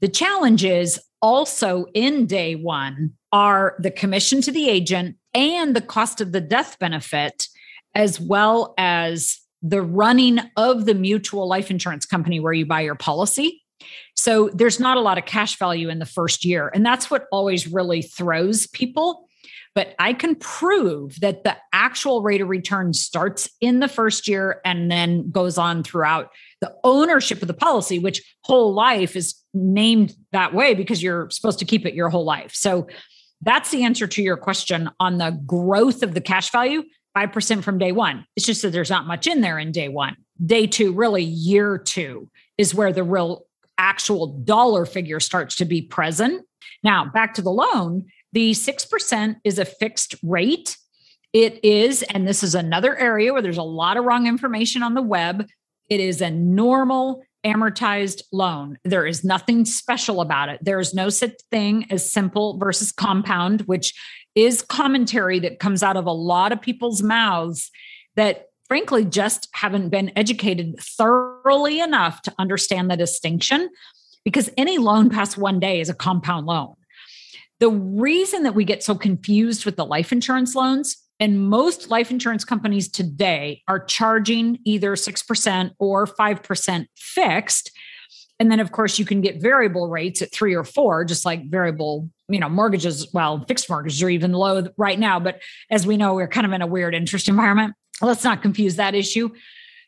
The 0.00 0.08
challenge 0.08 0.64
is 0.64 1.00
also 1.20 1.86
in 1.94 2.26
day 2.26 2.54
one 2.54 3.12
are 3.32 3.76
the 3.78 3.90
commission 3.90 4.40
to 4.42 4.52
the 4.52 4.68
agent 4.68 5.16
and 5.34 5.76
the 5.76 5.80
cost 5.80 6.20
of 6.20 6.32
the 6.32 6.40
death 6.40 6.78
benefit, 6.78 7.46
as 7.94 8.18
well 8.18 8.74
as 8.78 9.43
the 9.64 9.82
running 9.82 10.38
of 10.56 10.84
the 10.84 10.94
mutual 10.94 11.48
life 11.48 11.70
insurance 11.70 12.04
company 12.04 12.38
where 12.38 12.52
you 12.52 12.66
buy 12.66 12.82
your 12.82 12.94
policy. 12.94 13.62
So 14.14 14.50
there's 14.52 14.78
not 14.78 14.98
a 14.98 15.00
lot 15.00 15.18
of 15.18 15.24
cash 15.24 15.58
value 15.58 15.88
in 15.88 15.98
the 15.98 16.06
first 16.06 16.44
year. 16.44 16.70
And 16.72 16.84
that's 16.84 17.10
what 17.10 17.24
always 17.32 17.66
really 17.66 18.02
throws 18.02 18.66
people. 18.68 19.26
But 19.74 19.94
I 19.98 20.12
can 20.12 20.36
prove 20.36 21.18
that 21.20 21.42
the 21.42 21.56
actual 21.72 22.22
rate 22.22 22.40
of 22.40 22.48
return 22.48 22.92
starts 22.92 23.48
in 23.60 23.80
the 23.80 23.88
first 23.88 24.28
year 24.28 24.60
and 24.64 24.90
then 24.90 25.30
goes 25.30 25.58
on 25.58 25.82
throughout 25.82 26.30
the 26.60 26.72
ownership 26.84 27.42
of 27.42 27.48
the 27.48 27.54
policy, 27.54 27.98
which 27.98 28.22
whole 28.44 28.72
life 28.72 29.16
is 29.16 29.34
named 29.52 30.14
that 30.30 30.54
way 30.54 30.74
because 30.74 31.02
you're 31.02 31.28
supposed 31.30 31.58
to 31.58 31.64
keep 31.64 31.84
it 31.86 31.94
your 31.94 32.08
whole 32.08 32.24
life. 32.24 32.52
So 32.54 32.86
that's 33.42 33.70
the 33.70 33.82
answer 33.82 34.06
to 34.06 34.22
your 34.22 34.36
question 34.36 34.90
on 35.00 35.18
the 35.18 35.38
growth 35.44 36.02
of 36.02 36.14
the 36.14 36.20
cash 36.20 36.52
value. 36.52 36.84
5% 37.16 37.62
from 37.62 37.78
day 37.78 37.92
one. 37.92 38.26
It's 38.36 38.46
just 38.46 38.62
that 38.62 38.70
there's 38.70 38.90
not 38.90 39.06
much 39.06 39.26
in 39.26 39.40
there 39.40 39.58
in 39.58 39.72
day 39.72 39.88
one. 39.88 40.16
Day 40.44 40.66
two, 40.66 40.92
really 40.92 41.22
year 41.22 41.78
two, 41.78 42.28
is 42.58 42.74
where 42.74 42.92
the 42.92 43.04
real 43.04 43.46
actual 43.78 44.38
dollar 44.38 44.84
figure 44.86 45.20
starts 45.20 45.56
to 45.56 45.64
be 45.64 45.82
present. 45.82 46.44
Now, 46.82 47.04
back 47.04 47.34
to 47.34 47.42
the 47.42 47.50
loan, 47.50 48.06
the 48.32 48.52
6% 48.52 49.36
is 49.44 49.58
a 49.58 49.64
fixed 49.64 50.16
rate. 50.22 50.76
It 51.32 51.64
is, 51.64 52.02
and 52.02 52.26
this 52.26 52.42
is 52.42 52.54
another 52.54 52.96
area 52.96 53.32
where 53.32 53.42
there's 53.42 53.58
a 53.58 53.62
lot 53.62 53.96
of 53.96 54.04
wrong 54.04 54.26
information 54.26 54.82
on 54.82 54.94
the 54.94 55.02
web. 55.02 55.46
It 55.88 56.00
is 56.00 56.20
a 56.20 56.30
normal 56.30 57.22
amortized 57.44 58.22
loan. 58.32 58.78
There 58.84 59.06
is 59.06 59.22
nothing 59.22 59.64
special 59.64 60.20
about 60.20 60.48
it. 60.48 60.60
There 60.62 60.80
is 60.80 60.94
no 60.94 61.10
such 61.10 61.34
thing 61.50 61.86
as 61.90 62.10
simple 62.10 62.58
versus 62.58 62.90
compound, 62.90 63.62
which 63.62 63.92
is 64.34 64.62
commentary 64.62 65.38
that 65.40 65.58
comes 65.58 65.82
out 65.82 65.96
of 65.96 66.06
a 66.06 66.12
lot 66.12 66.52
of 66.52 66.60
people's 66.60 67.02
mouths 67.02 67.70
that 68.16 68.48
frankly 68.66 69.04
just 69.04 69.48
haven't 69.52 69.90
been 69.90 70.10
educated 70.16 70.78
thoroughly 70.80 71.80
enough 71.80 72.22
to 72.22 72.34
understand 72.38 72.90
the 72.90 72.96
distinction 72.96 73.68
because 74.24 74.50
any 74.56 74.78
loan 74.78 75.10
past 75.10 75.36
one 75.36 75.60
day 75.60 75.80
is 75.80 75.88
a 75.88 75.94
compound 75.94 76.46
loan. 76.46 76.74
The 77.60 77.70
reason 77.70 78.42
that 78.42 78.54
we 78.54 78.64
get 78.64 78.82
so 78.82 78.94
confused 78.94 79.64
with 79.64 79.76
the 79.76 79.86
life 79.86 80.12
insurance 80.12 80.54
loans 80.54 80.96
and 81.20 81.48
most 81.48 81.90
life 81.90 82.10
insurance 82.10 82.44
companies 82.44 82.88
today 82.88 83.62
are 83.68 83.84
charging 83.84 84.58
either 84.64 84.96
6% 84.96 85.70
or 85.78 86.06
5% 86.06 86.86
fixed 86.96 87.70
and 88.44 88.52
then 88.52 88.60
of 88.60 88.70
course 88.70 88.98
you 88.98 89.04
can 89.04 89.20
get 89.20 89.40
variable 89.40 89.88
rates 89.88 90.20
at 90.20 90.30
3 90.30 90.54
or 90.54 90.64
4 90.64 91.04
just 91.04 91.24
like 91.24 91.48
variable 91.48 92.08
you 92.28 92.38
know 92.38 92.48
mortgages 92.48 93.08
well 93.12 93.44
fixed 93.48 93.68
mortgages 93.70 94.02
are 94.02 94.10
even 94.10 94.32
low 94.32 94.66
right 94.76 94.98
now 94.98 95.18
but 95.18 95.40
as 95.70 95.86
we 95.86 95.96
know 95.96 96.14
we're 96.14 96.28
kind 96.28 96.46
of 96.46 96.52
in 96.52 96.62
a 96.62 96.66
weird 96.66 96.94
interest 96.94 97.28
environment 97.28 97.74
let's 98.00 98.24
not 98.24 98.42
confuse 98.42 98.76
that 98.76 98.94
issue. 98.94 99.30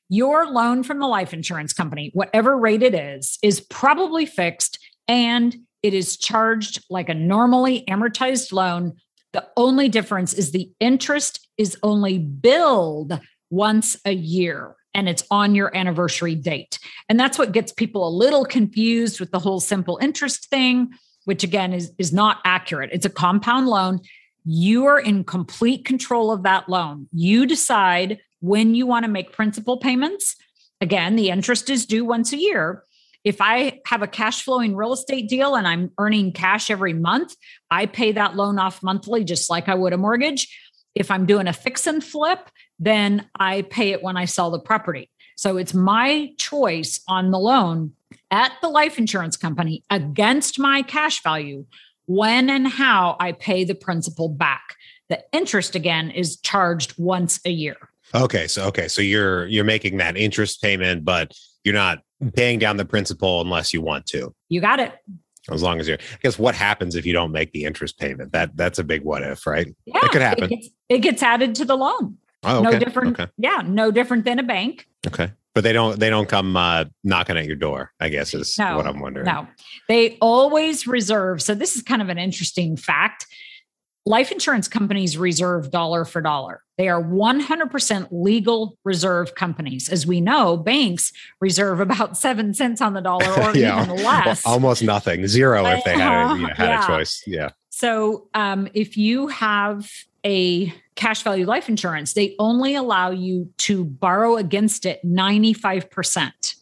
Your 0.09 0.47
loan 0.47 0.83
from 0.83 0.99
the 0.99 1.07
life 1.07 1.33
insurance 1.33 1.73
company, 1.73 2.11
whatever 2.15 2.57
rate 2.57 2.83
it 2.83 2.95
is, 2.95 3.39
is 3.43 3.61
probably 3.61 4.25
fixed 4.27 4.79
and 5.09 5.57
it 5.83 5.95
is 5.95 6.17
charged 6.17 6.85
like 6.91 7.09
a 7.09 7.15
normally 7.15 7.85
amortized 7.89 8.53
loan. 8.53 8.95
The 9.33 9.47
only 9.57 9.89
difference 9.89 10.33
is 10.33 10.53
the 10.53 10.71
interest 10.81 11.47
is 11.59 11.77
only 11.83 12.19
billed 12.19 13.19
once 13.51 13.97
a 14.05 14.13
year 14.13 14.77
and 14.97 15.11
it's 15.11 15.23
on 15.31 15.55
your 15.55 15.77
anniversary 15.77 16.35
date. 16.35 16.79
And 17.09 17.21
that's 17.21 17.39
what 17.39 17.53
gets 17.53 17.71
people 17.71 18.09
a 18.09 18.11
little 18.11 18.47
confused 18.47 19.21
with 19.21 19.31
the 19.31 19.39
whole 19.39 19.61
simple 19.61 19.99
interest 20.01 20.49
thing, 20.49 20.89
which 21.27 21.45
again 21.45 21.75
is, 21.75 21.93
is 21.99 22.15
not 22.15 22.39
accurate. 22.45 22.91
It's 22.93 23.05
a 23.05 23.11
compound 23.11 23.69
loan. 23.69 24.01
You 24.47 24.87
are 24.87 24.99
in 24.99 25.23
complete 25.23 25.85
control 25.85 26.33
of 26.33 26.45
that 26.45 26.69
loan. 26.69 27.09
You 27.13 27.45
decide 27.47 28.21
when 28.41 28.75
you 28.75 28.87
want 28.87 29.05
to 29.05 29.11
make 29.11 29.33
principal 29.33 29.77
payments. 29.77 30.35
Again, 30.81 31.15
the 31.15 31.29
interest 31.29 31.69
is 31.69 31.85
due 31.85 32.07
once 32.07 32.33
a 32.33 32.39
year. 32.39 32.83
If 33.23 33.41
I 33.41 33.81
have 33.87 34.03
a 34.03 34.07
cash 34.07 34.45
flowing 34.45 34.75
real 34.77 34.95
estate 34.95 35.29
deal 35.29 35.57
and 35.57 35.67
I'm 35.67 35.91
earning 35.99 36.33
cash 36.33 36.71
every 36.71 36.95
month, 36.95 37.35
I 37.71 37.85
pay 37.85 38.13
that 38.13 38.35
loan 38.35 38.59
off 38.59 38.83
monthly, 38.83 39.25
just 39.25 39.51
like 39.51 39.69
I 39.69 39.75
would 39.75 39.93
a 39.93 39.99
mortgage. 39.99 40.49
If 40.95 41.11
I'm 41.11 41.27
doing 41.27 41.49
a 41.49 41.53
fix 41.53 41.87
and 41.87 42.03
flip, 42.03 42.49
then 42.79 43.29
I 43.39 43.63
pay 43.63 43.93
it 43.93 44.03
when 44.03 44.17
I 44.17 44.25
sell 44.25 44.51
the 44.51 44.59
property. 44.59 45.11
So 45.37 45.57
it's 45.57 45.75
my 45.75 46.33
choice 46.39 47.01
on 47.09 47.31
the 47.31 47.39
loan 47.39 47.93
at 48.31 48.53
the 48.63 48.69
life 48.69 48.99
insurance 48.99 49.37
company 49.37 49.85
against 49.91 50.59
my 50.59 50.83
cash 50.83 51.23
value 51.23 51.67
when 52.07 52.49
and 52.49 52.67
how 52.67 53.17
I 53.21 53.33
pay 53.33 53.65
the 53.65 53.75
principal 53.75 54.29
back. 54.29 54.77
The 55.09 55.23
interest 55.33 55.75
again 55.75 56.11
is 56.11 56.37
charged 56.39 56.95
once 56.99 57.41
a 57.45 57.51
year. 57.51 57.77
Okay, 58.15 58.47
so 58.47 58.67
okay, 58.69 58.89
so 58.89 59.03
you're 59.03 59.47
you're 59.47 59.65
making 59.65 59.99
that 59.99 60.17
interest 60.17 60.63
payment, 60.63 61.05
but 61.05 61.33
you're 61.65 61.75
not 61.75 61.99
paying 62.35 62.59
down 62.59 62.77
the 62.77 62.85
principal 62.85 63.41
unless 63.41 63.75
you 63.75 63.83
want 63.83 64.07
to. 64.07 64.35
You 64.49 64.61
got 64.61 64.81
it. 64.81 64.95
As 65.51 65.63
long 65.63 65.79
as 65.79 65.87
you're, 65.87 65.99
I 65.99 66.19
guess, 66.23 66.39
what 66.39 66.55
happens 66.55 66.97
if 66.97 67.07
you 67.07 67.13
don't 67.13 67.31
make 67.31 67.53
the 67.53 67.65
interest 67.65 67.99
payment? 67.99 68.33
That 68.33 68.57
that's 68.57 68.79
a 68.79 68.85
big 68.85 69.03
what 69.03 69.23
if, 69.23 69.47
right? 69.47 69.69
Yeah, 69.85 69.99
it 70.03 70.11
could 70.11 70.23
happen. 70.23 70.45
It 70.45 70.51
gets, 70.51 70.69
it 70.89 70.99
gets 70.99 71.23
added 71.23 71.55
to 71.57 71.65
the 71.65 71.77
loan. 71.77 72.19
Oh, 72.47 72.61
okay. 72.61 72.71
No 72.71 72.79
different. 72.79 73.21
Okay. 73.21 73.31
Yeah, 73.39 73.63
no 73.67 73.91
different 73.91 74.25
than 74.25 74.39
a 74.39 74.43
bank. 74.43 74.87
Okay, 75.07 75.31
but 75.55 75.65
they 75.65 75.73
don't 75.73 75.99
they 75.99 76.11
don't 76.11 76.29
come 76.29 76.57
uh, 76.57 76.85
knocking 77.05 77.37
at 77.37 77.47
your 77.47 77.57
door. 77.57 77.93
I 78.01 78.09
guess 78.09 78.33
is 78.35 78.57
No, 78.59 78.77
what 78.77 78.87
I'm 78.87 79.01
wondering. 79.01 79.27
No, 79.27 79.47
they 79.89 80.17
always 80.21 80.87
reserve. 80.87 81.43
So 81.43 81.55
this 81.55 81.77
is 81.77 81.83
kind 81.83 82.01
of 82.03 82.09
an 82.09 82.19
interesting 82.19 82.77
fact. 82.77 83.27
Life 84.09 84.31
insurance 84.31 84.69
companies 84.69 85.19
reserve 85.19 85.73
dollar 85.73 86.05
for 86.05 86.21
dollar. 86.21 86.63
They 86.79 86.89
are 86.89 87.03
100% 87.03 88.09
legal 88.13 88.79
reserve 88.85 89.35
companies. 89.35 89.89
As 89.89 90.07
we 90.07 90.21
know, 90.21 90.57
banks 90.57 91.13
reserve 91.41 91.81
about 91.81 92.17
seven 92.17 92.55
cents 92.55 92.81
on 92.81 92.93
the 92.95 93.01
dollar 93.01 93.27
or 93.43 93.53
Yeah. 93.57 93.83
even 93.83 93.97
less. 94.05 94.47
Almost 94.47 94.85
nothing, 94.85 95.27
zero 95.27 95.65
if 95.67 95.83
they 95.83 95.99
had 95.99 96.31
a, 96.33 96.37
you 96.37 96.43
know, 96.47 96.55
had 96.55 96.69
Yeah. 96.69 96.85
a 96.85 96.87
choice. 96.87 97.23
Yeah. 97.27 97.49
So, 97.71 98.29
um, 98.33 98.69
if 98.75 98.97
you 98.97 99.27
have 99.27 99.91
a 100.25 100.73
cash 100.97 101.23
value 101.23 101.47
life 101.47 101.69
insurance, 101.69 102.15
they 102.15 102.35
only 102.39 102.75
allow 102.75 103.11
you 103.11 103.51
to 103.59 103.85
borrow 103.85 104.37
against 104.37 104.87
it 104.87 105.01
95%. 105.05 106.55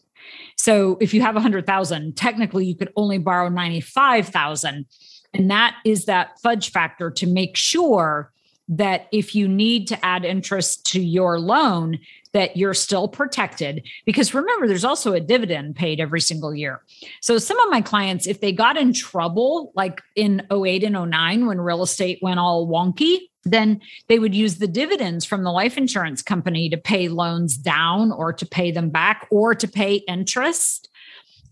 So, 0.57 0.97
if 1.01 1.13
you 1.15 1.21
have 1.23 1.35
100,000, 1.35 2.17
technically 2.17 2.67
you 2.67 2.77
could 2.77 2.93
only 2.97 3.19
borrow 3.19 3.49
95,000. 3.49 4.87
And 5.33 5.51
that 5.51 5.77
is 5.85 6.05
that 6.05 6.39
fudge 6.41 6.71
factor 6.71 7.11
to 7.11 7.27
make 7.27 7.57
sure 7.57 8.33
that 8.69 9.09
if 9.13 9.35
you 9.35 9.47
need 9.47 9.89
to 9.89 10.05
add 10.05 10.25
interest 10.25 10.87
to 10.87 11.01
your 11.01 11.39
loan, 11.39 11.99
that 12.33 12.57
you're 12.57 12.75
still 12.75 13.09
protected. 13.09 13.87
Because 14.07 14.33
remember, 14.33 14.67
there's 14.67 14.85
also 14.85 15.13
a 15.13 15.21
dividend 15.21 15.77
paid 15.77 16.01
every 16.01 16.21
single 16.21 16.55
year. 16.55 16.81
So 17.21 17.39
some 17.39 17.59
of 17.61 17.71
my 17.71 17.83
clients, 17.83 18.27
if 18.27 18.41
they 18.41 18.53
got 18.53 18.77
in 18.77 18.93
trouble, 18.93 19.73
like 19.75 20.01
in 20.17 20.47
08 20.51 20.85
and 20.85 21.11
09 21.11 21.47
when 21.47 21.61
real 21.61 21.83
estate 21.83 22.21
went 22.23 22.41
all 22.41 22.67
wonky, 22.67 23.19
then 23.45 23.81
they 24.09 24.19
would 24.19 24.35
use 24.35 24.57
the 24.57 24.69
dividends 24.69 25.25
from 25.25 25.45
the 25.45 25.53
life 25.53 25.77
insurance 25.77 26.23
company 26.23 26.69
to 26.71 26.77
pay 26.77 27.09
loans 27.09 27.57
down 27.57 28.13
or 28.13 28.33
to 28.33 28.47
pay 28.47 28.71
them 28.71 28.91
back 28.91 29.27
or 29.31 29.55
to 29.55 29.69
pay 29.69 29.97
interest 30.09 30.89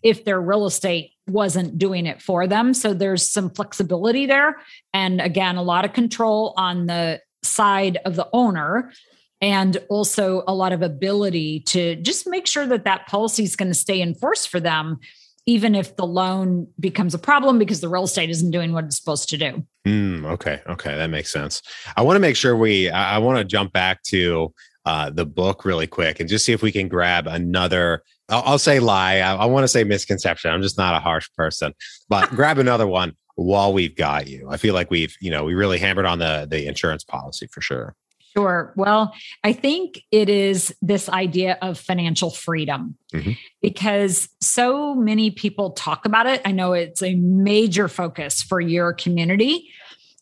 if 0.02 0.24
their 0.24 0.40
real 0.40 0.66
estate 0.66 1.12
wasn't 1.28 1.78
doing 1.78 2.06
it 2.06 2.20
for 2.20 2.46
them. 2.46 2.74
So 2.74 2.92
there's 2.92 3.28
some 3.28 3.50
flexibility 3.50 4.26
there. 4.26 4.56
And 4.92 5.20
again, 5.20 5.56
a 5.56 5.62
lot 5.62 5.84
of 5.84 5.92
control 5.92 6.54
on 6.56 6.86
the 6.86 7.20
side 7.42 7.98
of 8.04 8.16
the 8.16 8.28
owner 8.32 8.92
and 9.40 9.76
also 9.88 10.44
a 10.46 10.54
lot 10.54 10.72
of 10.72 10.82
ability 10.82 11.60
to 11.60 11.96
just 11.96 12.28
make 12.28 12.46
sure 12.46 12.66
that 12.66 12.84
that 12.84 13.08
policy 13.08 13.42
is 13.42 13.56
going 13.56 13.70
to 13.70 13.74
stay 13.74 14.00
in 14.00 14.14
force 14.14 14.46
for 14.46 14.60
them 14.60 15.00
even 15.46 15.74
if 15.74 15.96
the 15.96 16.06
loan 16.06 16.68
becomes 16.78 17.14
a 17.14 17.18
problem 17.18 17.58
because 17.58 17.80
the 17.80 17.88
real 17.88 18.04
estate 18.04 18.30
isn't 18.30 18.50
doing 18.50 18.72
what 18.72 18.84
it's 18.84 18.96
supposed 18.96 19.28
to 19.28 19.36
do 19.36 19.64
Mm, 19.86 20.24
okay. 20.26 20.60
Okay. 20.68 20.96
That 20.96 21.10
makes 21.10 21.30
sense. 21.30 21.62
I 21.96 22.02
want 22.02 22.16
to 22.16 22.20
make 22.20 22.36
sure 22.36 22.56
we, 22.56 22.88
I, 22.90 23.16
I 23.16 23.18
want 23.18 23.38
to 23.38 23.44
jump 23.44 23.72
back 23.72 24.02
to 24.04 24.52
uh, 24.84 25.10
the 25.10 25.26
book 25.26 25.64
really 25.64 25.86
quick 25.86 26.20
and 26.20 26.28
just 26.28 26.44
see 26.44 26.52
if 26.52 26.62
we 26.62 26.72
can 26.72 26.88
grab 26.88 27.26
another, 27.26 28.02
I'll, 28.28 28.42
I'll 28.44 28.58
say 28.58 28.80
lie. 28.80 29.18
I, 29.18 29.34
I 29.34 29.44
want 29.46 29.64
to 29.64 29.68
say 29.68 29.84
misconception. 29.84 30.50
I'm 30.50 30.62
just 30.62 30.78
not 30.78 30.94
a 30.94 31.00
harsh 31.00 31.28
person, 31.36 31.74
but 32.08 32.30
grab 32.36 32.58
another 32.58 32.86
one 32.86 33.14
while 33.34 33.72
we've 33.72 33.96
got 33.96 34.28
you. 34.28 34.48
I 34.50 34.56
feel 34.56 34.74
like 34.74 34.90
we've, 34.90 35.16
you 35.20 35.30
know, 35.30 35.44
we 35.44 35.54
really 35.54 35.78
hammered 35.78 36.06
on 36.06 36.18
the, 36.18 36.46
the 36.48 36.66
insurance 36.66 37.02
policy 37.02 37.48
for 37.48 37.60
sure. 37.60 37.96
Sure. 38.36 38.72
Well, 38.76 39.14
I 39.44 39.52
think 39.52 40.00
it 40.10 40.28
is 40.28 40.74
this 40.80 41.08
idea 41.08 41.58
of 41.60 41.78
financial 41.78 42.30
freedom 42.30 42.96
Mhm. 43.12 43.36
because 43.60 44.28
so 44.40 44.94
many 44.94 45.30
people 45.30 45.70
talk 45.72 46.06
about 46.06 46.26
it. 46.26 46.40
I 46.44 46.52
know 46.52 46.72
it's 46.72 47.02
a 47.02 47.14
major 47.14 47.88
focus 47.88 48.42
for 48.42 48.60
your 48.60 48.94
community. 48.94 49.68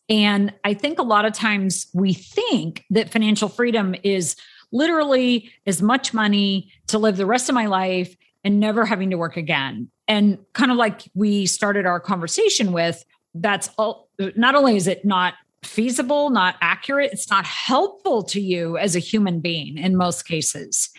And 0.08 0.52
I 0.64 0.74
think 0.74 0.98
a 0.98 1.04
lot 1.04 1.24
of 1.24 1.32
times 1.32 1.86
we 1.94 2.12
think 2.12 2.84
that 2.90 3.10
financial 3.10 3.48
freedom 3.48 3.94
is 4.02 4.34
literally 4.72 5.50
as 5.66 5.80
much 5.80 6.12
money 6.12 6.72
to 6.88 6.98
live 6.98 7.16
the 7.16 7.26
rest 7.26 7.48
of 7.48 7.54
my 7.54 7.66
life 7.66 8.16
and 8.42 8.58
never 8.58 8.86
having 8.86 9.10
to 9.10 9.16
work 9.18 9.36
again. 9.36 9.88
And 10.08 10.38
kind 10.52 10.72
of 10.72 10.76
like 10.76 11.02
we 11.14 11.46
started 11.46 11.86
our 11.86 12.00
conversation 12.00 12.72
with, 12.72 13.04
that's 13.34 13.70
all, 13.78 14.08
not 14.36 14.56
only 14.56 14.76
is 14.76 14.88
it 14.88 15.04
not 15.04 15.34
feasible, 15.62 16.30
not 16.30 16.56
accurate, 16.60 17.12
it's 17.12 17.30
not 17.30 17.44
helpful 17.44 18.22
to 18.24 18.40
you 18.40 18.76
as 18.76 18.96
a 18.96 19.00
human 19.00 19.40
being 19.40 19.78
in 19.78 19.96
most 19.96 20.26
cases. 20.26 20.90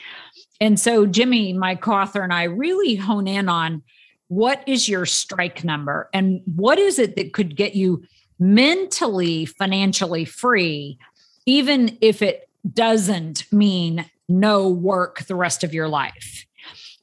And 0.60 0.80
so, 0.80 1.06
Jimmy, 1.06 1.54
my 1.54 1.76
co 1.76 1.94
author, 1.94 2.22
and 2.22 2.34
I 2.34 2.44
really 2.44 2.96
hone 2.96 3.28
in 3.28 3.50
on 3.50 3.82
what 4.28 4.64
is 4.68 4.88
your 4.88 5.06
strike 5.06 5.64
number 5.64 6.10
and 6.14 6.42
what 6.46 6.78
is 6.78 7.00
it 7.00 7.16
that 7.16 7.34
could 7.34 7.56
get 7.56 7.76
you 7.76 8.04
mentally, 8.40 9.46
financially 9.46 10.24
free, 10.24 10.98
even 11.46 11.98
if 12.00 12.22
it 12.22 12.48
doesn't 12.72 13.52
mean 13.52 14.06
no 14.30 14.70
work 14.70 15.26
the 15.26 15.36
rest 15.36 15.64
of 15.64 15.74
your 15.74 15.88
life. 15.88 16.46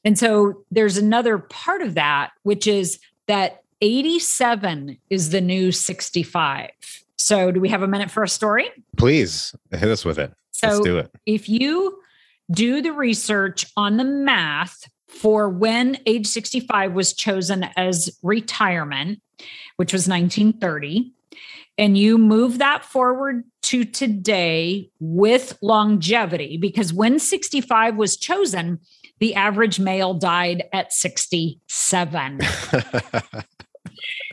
And 0.05 0.17
so, 0.17 0.63
there's 0.71 0.97
another 0.97 1.37
part 1.37 1.81
of 1.81 1.95
that, 1.95 2.31
which 2.43 2.65
is 2.65 2.99
that 3.27 3.63
87 3.81 4.97
is 5.09 5.29
the 5.29 5.41
new 5.41 5.71
65. 5.71 6.69
So, 7.19 7.51
do 7.51 7.59
we 7.59 7.67
have 7.67 7.83
a 7.83 7.87
minute 7.87 8.09
for 8.09 8.23
a 8.23 8.29
story? 8.29 8.69
Please 8.95 9.53
hit 9.71 9.89
us 9.89 10.05
with 10.05 10.17
it. 10.17 10.31
Let's 10.63 10.79
do 10.79 10.97
it. 10.97 11.11
if 11.25 11.49
you 11.49 11.99
do 12.49 12.81
the 12.81 12.93
research 12.93 13.65
on 13.75 13.97
the 13.97 14.05
math 14.05 14.89
for 15.07 15.49
when 15.49 15.97
age 16.05 16.27
65 16.27 16.93
was 16.93 17.13
chosen 17.13 17.65
as 17.75 18.17
retirement, 18.23 19.21
which 19.75 19.91
was 19.91 20.07
1930, 20.07 21.11
and 21.77 21.97
you 21.97 22.17
move 22.17 22.57
that 22.57 22.85
forward 22.85 23.43
to 23.63 23.83
today 23.83 24.89
with 25.01 25.57
longevity, 25.61 26.55
because 26.55 26.93
when 26.93 27.19
65 27.19 27.97
was 27.97 28.15
chosen, 28.15 28.79
the 29.19 29.35
average 29.35 29.77
male 29.77 30.13
died 30.13 30.63
at 30.71 30.93
67. 30.93 32.39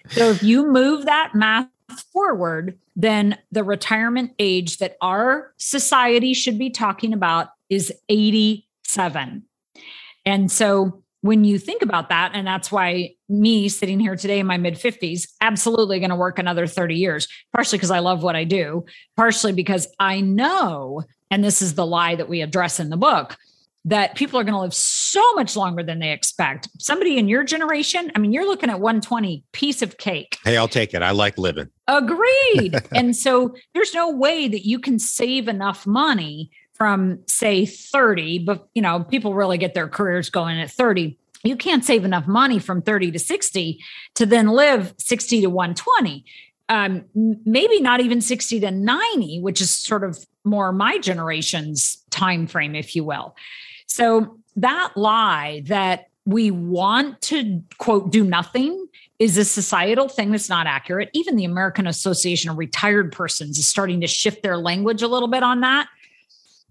So 0.08 0.30
if 0.30 0.42
you 0.42 0.70
move 0.70 1.06
that 1.06 1.34
math 1.34 1.68
forward, 2.12 2.78
then 2.94 3.38
the 3.52 3.64
retirement 3.64 4.32
age 4.38 4.78
that 4.78 4.96
our 5.00 5.52
society 5.58 6.34
should 6.34 6.58
be 6.58 6.70
talking 6.70 7.12
about 7.12 7.48
is 7.68 7.92
87. 8.08 9.44
And 10.24 10.50
so 10.50 11.02
when 11.20 11.44
you 11.44 11.58
think 11.58 11.82
about 11.82 12.08
that, 12.08 12.32
and 12.34 12.46
that's 12.46 12.70
why 12.70 13.14
me 13.28 13.68
sitting 13.68 13.98
here 13.98 14.16
today 14.16 14.38
in 14.38 14.46
my 14.46 14.56
mid 14.56 14.74
50s, 14.74 15.28
absolutely 15.40 15.98
going 15.98 16.10
to 16.10 16.16
work 16.16 16.38
another 16.38 16.66
30 16.66 16.94
years, 16.94 17.28
partially 17.52 17.78
because 17.78 17.90
I 17.90 17.98
love 17.98 18.22
what 18.22 18.36
I 18.36 18.44
do, 18.44 18.84
partially 19.16 19.52
because 19.52 19.88
I 19.98 20.20
know, 20.20 21.02
and 21.30 21.42
this 21.42 21.62
is 21.62 21.74
the 21.74 21.86
lie 21.86 22.14
that 22.14 22.28
we 22.28 22.42
address 22.42 22.78
in 22.78 22.90
the 22.90 22.96
book, 22.96 23.36
that 23.86 24.16
people 24.16 24.38
are 24.38 24.42
going 24.42 24.52
to 24.52 24.60
live 24.60 24.74
so 24.74 25.32
much 25.34 25.56
longer 25.56 25.82
than 25.82 26.00
they 26.00 26.10
expect. 26.10 26.68
Somebody 26.80 27.18
in 27.18 27.28
your 27.28 27.44
generation, 27.44 28.10
I 28.14 28.18
mean, 28.18 28.32
you're 28.32 28.46
looking 28.46 28.68
at 28.68 28.80
120 28.80 29.44
piece 29.52 29.80
of 29.80 29.96
cake. 29.96 30.38
hey, 30.44 30.56
I'll 30.56 30.68
take 30.68 30.92
it. 30.92 31.02
I 31.02 31.12
like 31.12 31.38
living. 31.38 31.70
Agreed. 31.86 32.82
and 32.92 33.14
so 33.14 33.54
there's 33.74 33.94
no 33.94 34.10
way 34.10 34.48
that 34.48 34.66
you 34.66 34.80
can 34.80 34.98
save 34.98 35.46
enough 35.46 35.86
money 35.86 36.50
from 36.74 37.20
say 37.26 37.64
30, 37.64 38.40
but 38.40 38.68
you 38.74 38.82
know, 38.82 39.04
people 39.04 39.34
really 39.34 39.56
get 39.56 39.74
their 39.74 39.88
careers 39.88 40.30
going 40.30 40.60
at 40.60 40.70
30. 40.70 41.16
You 41.44 41.56
can't 41.56 41.84
save 41.84 42.04
enough 42.04 42.26
money 42.26 42.58
from 42.58 42.82
30 42.82 43.12
to 43.12 43.18
60 43.20 43.80
to 44.16 44.26
then 44.26 44.48
live 44.48 44.94
60 44.98 45.42
to 45.42 45.46
120. 45.46 46.24
Um, 46.68 47.04
maybe 47.14 47.80
not 47.80 48.00
even 48.00 48.20
60 48.20 48.58
to 48.60 48.70
90, 48.72 49.40
which 49.40 49.60
is 49.60 49.70
sort 49.70 50.02
of 50.02 50.26
more 50.42 50.72
my 50.72 50.98
generation's 50.98 52.02
time 52.10 52.48
frame, 52.48 52.74
if 52.74 52.96
you 52.96 53.04
will. 53.04 53.36
So 53.86 54.38
that 54.56 54.92
lie 54.96 55.62
that 55.66 56.08
we 56.24 56.50
want 56.50 57.20
to 57.22 57.62
quote 57.78 58.10
do 58.10 58.24
nothing 58.24 58.86
is 59.18 59.38
a 59.38 59.44
societal 59.44 60.08
thing 60.08 60.32
that's 60.32 60.48
not 60.48 60.66
accurate. 60.66 61.08
Even 61.14 61.36
the 61.36 61.44
American 61.44 61.86
Association 61.86 62.50
of 62.50 62.58
Retired 62.58 63.12
Persons 63.12 63.58
is 63.58 63.66
starting 63.66 64.00
to 64.02 64.06
shift 64.06 64.42
their 64.42 64.58
language 64.58 65.02
a 65.02 65.08
little 65.08 65.28
bit 65.28 65.42
on 65.42 65.60
that. 65.60 65.88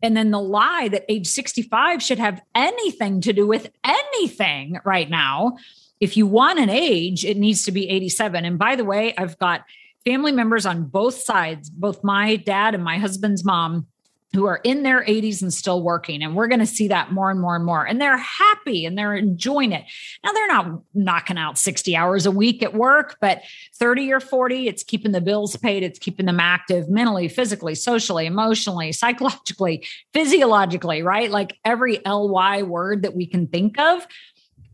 And 0.01 0.15
then 0.15 0.32
the 0.32 0.41
lie 0.41 0.89
that 0.89 1.06
age 1.10 1.25
65 1.25 2.04
should 2.04 2.19
have 2.19 2.41
anything 2.54 3.21
to 3.21 3.34
do 3.34 3.47
with 3.47 3.71
anything 3.84 4.80
right 4.84 5.10
now. 5.10 5.58
If 5.99 6.17
you 6.17 6.28
want 6.28 6.60
an 6.60 6.69
age, 6.69 7.25
it 7.25 7.38
needs 7.38 7.63
to 7.65 7.71
be 7.71 7.89
87. 7.89 8.45
And 8.45 8.60
by 8.60 8.75
the 8.75 8.86
way, 8.86 9.15
I've 9.17 9.39
got 9.39 9.63
family 10.06 10.32
members 10.32 10.65
on 10.65 10.84
both 10.84 11.15
sides, 11.15 11.69
both 11.69 12.04
my 12.04 12.36
dad 12.36 12.75
and 12.75 12.84
my 12.84 12.97
husband's 12.97 13.43
mom, 13.43 13.88
who 14.36 14.45
are 14.45 14.60
in 14.63 14.84
their 14.84 15.04
80s 15.04 15.41
and 15.41 15.54
still 15.54 15.82
working. 15.82 16.21
And 16.21 16.36
we're 16.36 16.48
going 16.48 16.60
to 16.60 16.65
see 16.65 16.89
that 16.89 17.12
more 17.12 17.32
and 17.32 17.39
more 17.39 17.56
and 17.56 17.65
more. 17.65 17.86
And 17.86 18.02
they're 18.02 18.17
happy 18.17 18.86
and 18.86 18.98
they're 18.98 19.15
enjoying 19.15 19.71
it. 19.71 19.86
Now, 20.24 20.34
they're 20.34 20.48
not 20.48 20.82
knocking 20.93 21.38
out 21.38 21.58
60 21.58 21.95
hours 21.95 22.26
a 22.26 22.32
week 22.32 22.62
at 22.62 22.74
work, 22.74 23.17
but 23.21 23.41
30 23.76 24.12
or 24.12 24.19
40, 24.19 24.67
it's 24.67 24.84
keeping 24.84 25.13
the 25.13 25.21
bills 25.21 25.56
paid, 25.56 25.84
it's 25.84 25.98
keeping 25.98 26.26
them 26.26 26.39
active 26.39 26.89
mentally, 26.89 27.30
physically, 27.30 27.76
socially, 27.76 28.26
emotionally, 28.26 28.91
psychologically, 28.91 29.86
physiologically, 30.13 31.02
right? 31.02 31.32
Like 31.32 31.58
every 31.63 32.00
LY 32.06 32.63
word 32.63 33.04
that 33.04 33.15
we 33.15 33.26
can 33.26 33.48
think 33.48 33.80
of 33.80 34.06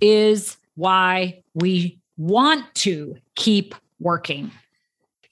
is 0.01 0.57
why 0.75 1.43
we 1.53 1.99
want 2.17 2.65
to 2.73 3.15
keep 3.35 3.75
working. 3.99 4.51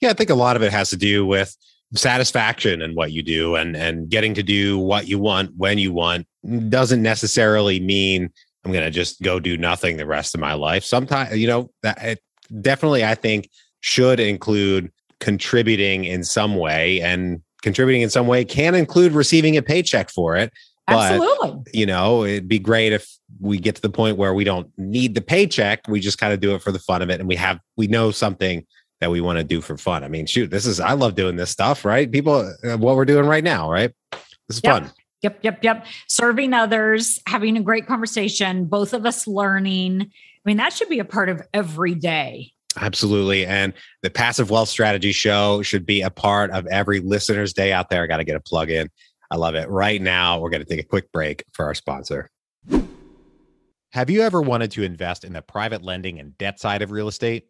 Yeah, 0.00 0.10
I 0.10 0.12
think 0.12 0.30
a 0.30 0.34
lot 0.34 0.56
of 0.56 0.62
it 0.62 0.72
has 0.72 0.90
to 0.90 0.96
do 0.96 1.26
with 1.26 1.56
satisfaction 1.94 2.82
in 2.82 2.94
what 2.94 3.10
you 3.12 3.22
do 3.22 3.56
and 3.56 3.76
and 3.76 4.08
getting 4.08 4.32
to 4.34 4.42
do 4.42 4.78
what 4.78 5.08
you 5.08 5.18
want 5.18 5.50
when 5.56 5.76
you 5.76 5.92
want 5.92 6.26
doesn't 6.68 7.02
necessarily 7.02 7.80
mean 7.80 8.30
I'm 8.64 8.72
going 8.72 8.84
to 8.84 8.90
just 8.90 9.22
go 9.22 9.40
do 9.40 9.56
nothing 9.56 9.96
the 9.96 10.06
rest 10.06 10.34
of 10.34 10.40
my 10.40 10.52
life. 10.52 10.84
Sometimes, 10.84 11.36
you 11.36 11.48
know, 11.48 11.70
that 11.82 12.02
it 12.02 12.20
definitely 12.60 13.04
I 13.04 13.14
think 13.14 13.48
should 13.80 14.20
include 14.20 14.92
contributing 15.18 16.04
in 16.04 16.24
some 16.24 16.56
way 16.56 17.00
and 17.00 17.42
contributing 17.62 18.02
in 18.02 18.10
some 18.10 18.26
way 18.26 18.44
can 18.44 18.74
include 18.74 19.12
receiving 19.12 19.56
a 19.56 19.62
paycheck 19.62 20.10
for 20.10 20.36
it. 20.36 20.52
But, 20.86 21.12
Absolutely. 21.12 21.62
You 21.72 21.86
know, 21.86 22.24
it'd 22.24 22.48
be 22.48 22.58
great 22.58 22.92
if 22.92 23.08
we 23.38 23.58
get 23.58 23.76
to 23.76 23.82
the 23.82 23.90
point 23.90 24.16
where 24.16 24.34
we 24.34 24.44
don't 24.44 24.70
need 24.76 25.14
the 25.14 25.20
paycheck. 25.20 25.86
We 25.88 26.00
just 26.00 26.18
kind 26.18 26.32
of 26.32 26.40
do 26.40 26.54
it 26.54 26.62
for 26.62 26.72
the 26.72 26.78
fun 26.80 27.00
of 27.00 27.10
it. 27.10 27.20
And 27.20 27.28
we 27.28 27.36
have, 27.36 27.60
we 27.76 27.86
know 27.86 28.10
something 28.10 28.66
that 29.00 29.10
we 29.10 29.20
want 29.20 29.38
to 29.38 29.44
do 29.44 29.60
for 29.60 29.76
fun. 29.76 30.04
I 30.04 30.08
mean, 30.08 30.26
shoot, 30.26 30.50
this 30.50 30.66
is 30.66 30.80
I 30.80 30.92
love 30.92 31.14
doing 31.14 31.36
this 31.36 31.50
stuff, 31.50 31.84
right? 31.84 32.10
People, 32.10 32.54
uh, 32.64 32.76
what 32.76 32.96
we're 32.96 33.04
doing 33.04 33.26
right 33.26 33.44
now, 33.44 33.70
right? 33.70 33.92
This 34.48 34.58
is 34.58 34.60
yep. 34.62 34.82
fun. 34.82 34.92
Yep, 35.22 35.38
yep, 35.42 35.64
yep. 35.64 35.86
Serving 36.08 36.54
others, 36.54 37.18
having 37.26 37.56
a 37.56 37.62
great 37.62 37.86
conversation, 37.86 38.64
both 38.64 38.94
of 38.94 39.04
us 39.04 39.26
learning. 39.26 40.02
I 40.02 40.08
mean, 40.44 40.56
that 40.56 40.72
should 40.72 40.88
be 40.88 40.98
a 40.98 41.04
part 41.04 41.28
of 41.28 41.42
every 41.52 41.94
day. 41.94 42.52
Absolutely. 42.78 43.44
And 43.44 43.72
the 44.02 44.10
passive 44.10 44.50
wealth 44.50 44.68
strategy 44.68 45.12
show 45.12 45.60
should 45.62 45.84
be 45.84 46.02
a 46.02 46.10
part 46.10 46.50
of 46.52 46.66
every 46.68 47.00
listener's 47.00 47.52
day 47.52 47.72
out 47.72 47.90
there. 47.90 48.02
I 48.02 48.06
got 48.06 48.18
to 48.18 48.24
get 48.24 48.36
a 48.36 48.40
plug 48.40 48.70
in. 48.70 48.88
I 49.30 49.36
love 49.36 49.54
it. 49.54 49.68
Right 49.68 50.00
now, 50.00 50.38
we're 50.38 50.50
going 50.50 50.64
to 50.64 50.68
take 50.68 50.80
a 50.80 50.88
quick 50.88 51.10
break 51.12 51.44
for 51.52 51.64
our 51.66 51.74
sponsor. 51.74 52.30
Have 53.92 54.08
you 54.08 54.22
ever 54.22 54.40
wanted 54.40 54.70
to 54.72 54.84
invest 54.84 55.24
in 55.24 55.32
the 55.32 55.42
private 55.42 55.82
lending 55.82 56.20
and 56.20 56.38
debt 56.38 56.60
side 56.60 56.80
of 56.80 56.92
real 56.92 57.08
estate? 57.08 57.49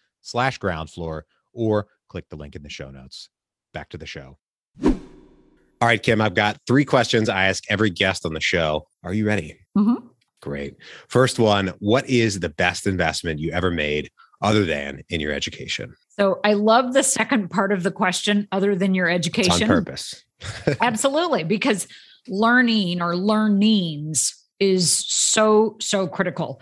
slash 0.21 0.59
Groundfloor 0.59 1.23
or 1.53 1.87
click 2.09 2.29
the 2.29 2.35
link 2.35 2.55
in 2.55 2.63
the 2.63 2.69
show 2.69 2.89
notes. 2.89 3.29
Back 3.73 3.89
to 3.89 3.97
the 3.97 4.05
show. 4.05 4.37
All 4.83 5.87
right, 5.87 6.01
Kim, 6.01 6.21
I've 6.21 6.35
got 6.35 6.57
three 6.67 6.85
questions 6.85 7.27
I 7.27 7.45
ask 7.47 7.63
every 7.69 7.89
guest 7.89 8.25
on 8.25 8.33
the 8.33 8.41
show. 8.41 8.85
Are 9.03 9.13
you 9.13 9.25
ready? 9.25 9.59
Mm-hmm. 9.77 10.05
Great. 10.41 10.75
First 11.07 11.39
one 11.39 11.73
What 11.79 12.07
is 12.09 12.39
the 12.39 12.49
best 12.49 12.85
investment 12.85 13.39
you 13.39 13.51
ever 13.51 13.71
made 13.71 14.09
other 14.41 14.65
than 14.65 15.03
in 15.09 15.19
your 15.19 15.31
education? 15.31 15.95
So 16.09 16.39
I 16.43 16.53
love 16.53 16.93
the 16.93 17.03
second 17.03 17.49
part 17.49 17.71
of 17.71 17.83
the 17.83 17.91
question, 17.91 18.47
other 18.51 18.75
than 18.75 18.93
your 18.93 19.09
education. 19.09 19.53
It's 19.53 19.61
on 19.61 19.67
purpose. 19.67 20.23
Absolutely, 20.81 21.43
because 21.43 21.87
learning 22.27 23.01
or 23.01 23.15
learnings 23.15 24.35
is 24.59 24.91
so, 25.07 25.77
so 25.79 26.07
critical. 26.07 26.61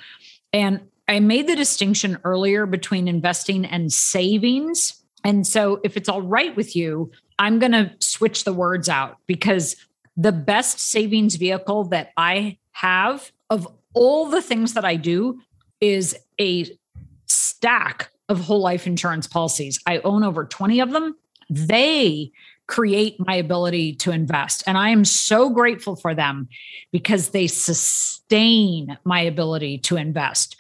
And 0.54 0.82
I 1.10 1.20
made 1.20 1.48
the 1.48 1.56
distinction 1.56 2.20
earlier 2.24 2.68
between 2.68 3.08
investing 3.08 3.66
and 3.66 3.92
savings. 3.92 5.04
And 5.24 5.46
so, 5.46 5.82
if 5.84 5.98
it's 5.98 6.08
all 6.08 6.22
right 6.22 6.56
with 6.56 6.76
you, 6.76 7.12
I'm 7.40 7.58
going 7.58 7.72
to 7.72 7.92
switch 8.00 8.44
the 8.44 8.54
words 8.54 8.88
out 8.88 9.18
because 9.26 9.76
the 10.16 10.32
best 10.32 10.80
savings 10.80 11.36
vehicle 11.36 11.86
that 11.86 12.12
I 12.16 12.58
have 12.74 13.32
of 13.50 13.68
all 13.94 14.30
the 14.30 14.42
things 14.42 14.76
that 14.76 14.86
I 14.86 14.98
do 14.98 15.42
is 15.82 16.16
a 16.40 16.68
stack 17.26 18.12
of 18.28 18.42
whole 18.42 18.62
life 18.62 18.86
insurance 18.86 19.26
policies. 19.26 19.80
I 19.88 20.00
own 20.00 20.24
over 20.24 20.46
20 20.46 20.80
of 20.80 20.92
them. 20.92 21.16
They 21.50 22.32
create 22.68 23.16
my 23.20 23.34
ability 23.34 23.96
to 23.96 24.12
invest. 24.12 24.64
And 24.68 24.78
I 24.78 24.90
am 24.90 25.04
so 25.04 25.50
grateful 25.50 25.96
for 25.96 26.14
them 26.14 26.50
because 26.92 27.30
they 27.30 27.48
sustain 27.48 28.96
my 29.04 29.22
ability 29.22 29.80
to 29.80 29.98
invest 29.98 30.56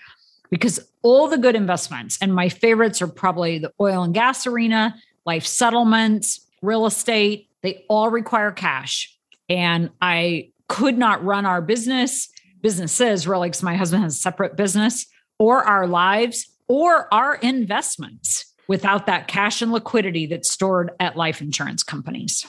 because 0.49 0.79
all 1.01 1.27
the 1.27 1.37
good 1.37 1.55
investments, 1.55 2.17
and 2.21 2.33
my 2.33 2.49
favorites 2.49 3.01
are 3.01 3.07
probably 3.07 3.59
the 3.59 3.71
oil 3.79 4.03
and 4.03 4.13
gas 4.13 4.47
arena, 4.47 4.95
life 5.25 5.45
settlements, 5.45 6.45
real 6.61 6.85
estate, 6.85 7.49
they 7.61 7.85
all 7.89 8.09
require 8.09 8.51
cash. 8.51 9.15
And 9.47 9.89
I 10.01 10.51
could 10.67 10.97
not 10.97 11.23
run 11.23 11.45
our 11.45 11.61
business, 11.61 12.29
businesses 12.61 13.27
really, 13.27 13.49
because 13.49 13.63
my 13.63 13.75
husband 13.75 14.03
has 14.03 14.15
a 14.15 14.19
separate 14.19 14.55
business, 14.55 15.05
or 15.37 15.63
our 15.63 15.87
lives, 15.87 16.47
or 16.67 17.11
our 17.13 17.35
investments 17.35 18.53
without 18.67 19.07
that 19.07 19.27
cash 19.27 19.61
and 19.61 19.71
liquidity 19.71 20.27
that's 20.27 20.49
stored 20.49 20.91
at 20.99 21.17
life 21.17 21.41
insurance 21.41 21.81
companies. 21.81 22.45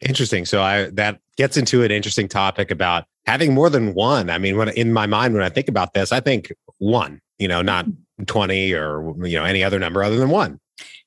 Interesting. 0.00 0.44
So 0.44 0.60
I 0.60 0.90
that 0.90 1.20
gets 1.36 1.56
into 1.56 1.82
an 1.82 1.90
interesting 1.90 2.28
topic 2.28 2.70
about 2.70 3.04
having 3.26 3.54
more 3.54 3.70
than 3.70 3.94
one. 3.94 4.28
I 4.28 4.38
mean, 4.38 4.56
when 4.56 4.68
in 4.70 4.92
my 4.92 5.06
mind 5.06 5.34
when 5.34 5.42
I 5.42 5.48
think 5.48 5.68
about 5.68 5.94
this, 5.94 6.12
I 6.12 6.20
think 6.20 6.52
one, 6.78 7.20
you 7.38 7.48
know, 7.48 7.62
not 7.62 7.86
mm. 7.86 7.96
20 8.26 8.72
or 8.74 9.14
you 9.26 9.38
know 9.38 9.44
any 9.44 9.64
other 9.64 9.78
number 9.78 10.02
other 10.02 10.16
than 10.16 10.30
one. 10.30 10.58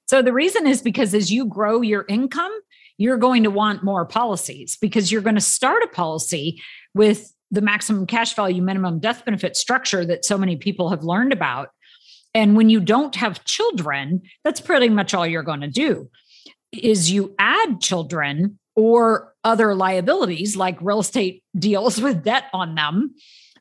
So 0.07 0.21
the 0.21 0.33
reason 0.33 0.67
is 0.67 0.81
because 0.81 1.13
as 1.13 1.31
you 1.31 1.45
grow 1.45 1.81
your 1.81 2.05
income, 2.07 2.51
you're 2.97 3.17
going 3.17 3.43
to 3.43 3.49
want 3.49 3.83
more 3.83 4.05
policies 4.05 4.77
because 4.79 5.11
you're 5.11 5.21
going 5.21 5.35
to 5.35 5.41
start 5.41 5.83
a 5.83 5.87
policy 5.87 6.61
with 6.93 7.33
the 7.51 7.61
maximum 7.61 8.05
cash 8.05 8.35
value 8.35 8.61
minimum 8.61 8.99
death 8.99 9.23
benefit 9.25 9.55
structure 9.55 10.05
that 10.05 10.25
so 10.25 10.37
many 10.37 10.55
people 10.55 10.89
have 10.89 11.03
learned 11.03 11.33
about. 11.33 11.69
And 12.33 12.57
when 12.57 12.69
you 12.69 12.79
don't 12.79 13.15
have 13.15 13.43
children, 13.45 14.21
that's 14.43 14.61
pretty 14.61 14.89
much 14.89 15.13
all 15.13 15.25
you're 15.25 15.43
going 15.43 15.61
to 15.61 15.69
do 15.69 16.09
is 16.71 17.11
you 17.11 17.33
add 17.39 17.79
children 17.79 18.59
or 18.75 19.33
other 19.43 19.73
liabilities 19.73 20.57
like 20.57 20.77
real 20.81 20.99
estate 20.99 21.43
deals 21.57 22.01
with 22.01 22.23
debt 22.23 22.45
on 22.53 22.75
them 22.75 23.15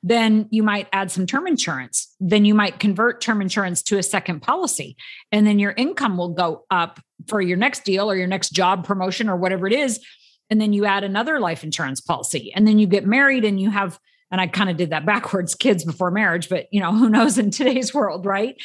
then 0.07 0.47
you 0.51 0.63
might 0.63 0.87
add 0.93 1.11
some 1.11 1.27
term 1.27 1.47
insurance. 1.47 2.15
Then 2.21 2.45
you 2.45 2.55
might 2.55 2.79
convert 2.79 3.23
term 3.23 3.41
insurance 3.41 3.83
to 3.85 3.97
a 3.97 4.03
second 4.03 4.41
policy. 4.41 4.99
And 5.33 5.47
then 5.47 5.59
your 5.59 5.73
income 5.73 6.19
will 6.19 6.29
go 6.29 6.67
up 6.71 7.01
for 7.27 7.41
your 7.41 7.57
next 7.57 7.85
deal 7.85 8.11
or 8.11 8.15
your 8.15 8.27
next 8.27 8.51
job 8.51 8.87
promotion 8.87 9.31
or 9.31 9.37
whatever 9.39 9.67
it 9.67 9.73
is. 9.73 10.05
And 10.51 10.61
then 10.61 10.75
you 10.75 10.85
add 10.85 11.05
another 11.05 11.41
life 11.41 11.65
insurance 11.65 12.03
policy. 12.03 12.53
And 12.55 12.69
then 12.69 12.79
you 12.79 12.87
get 12.87 13.07
married 13.07 13.47
and 13.47 13.59
you 13.59 13.71
have, 13.71 13.99
and 14.31 14.43
I 14.43 14.47
kind 14.47 14.69
of 14.69 14.77
did 14.77 14.91
that 14.91 15.07
backwards 15.07 15.55
kids 15.55 15.85
before 15.85 16.11
marriage, 16.11 16.51
but 16.51 16.67
you 16.71 16.81
know, 16.81 16.93
who 16.93 17.09
knows 17.09 17.39
in 17.39 17.51
today's 17.51 17.95
world, 17.95 18.27
right? 18.27 18.57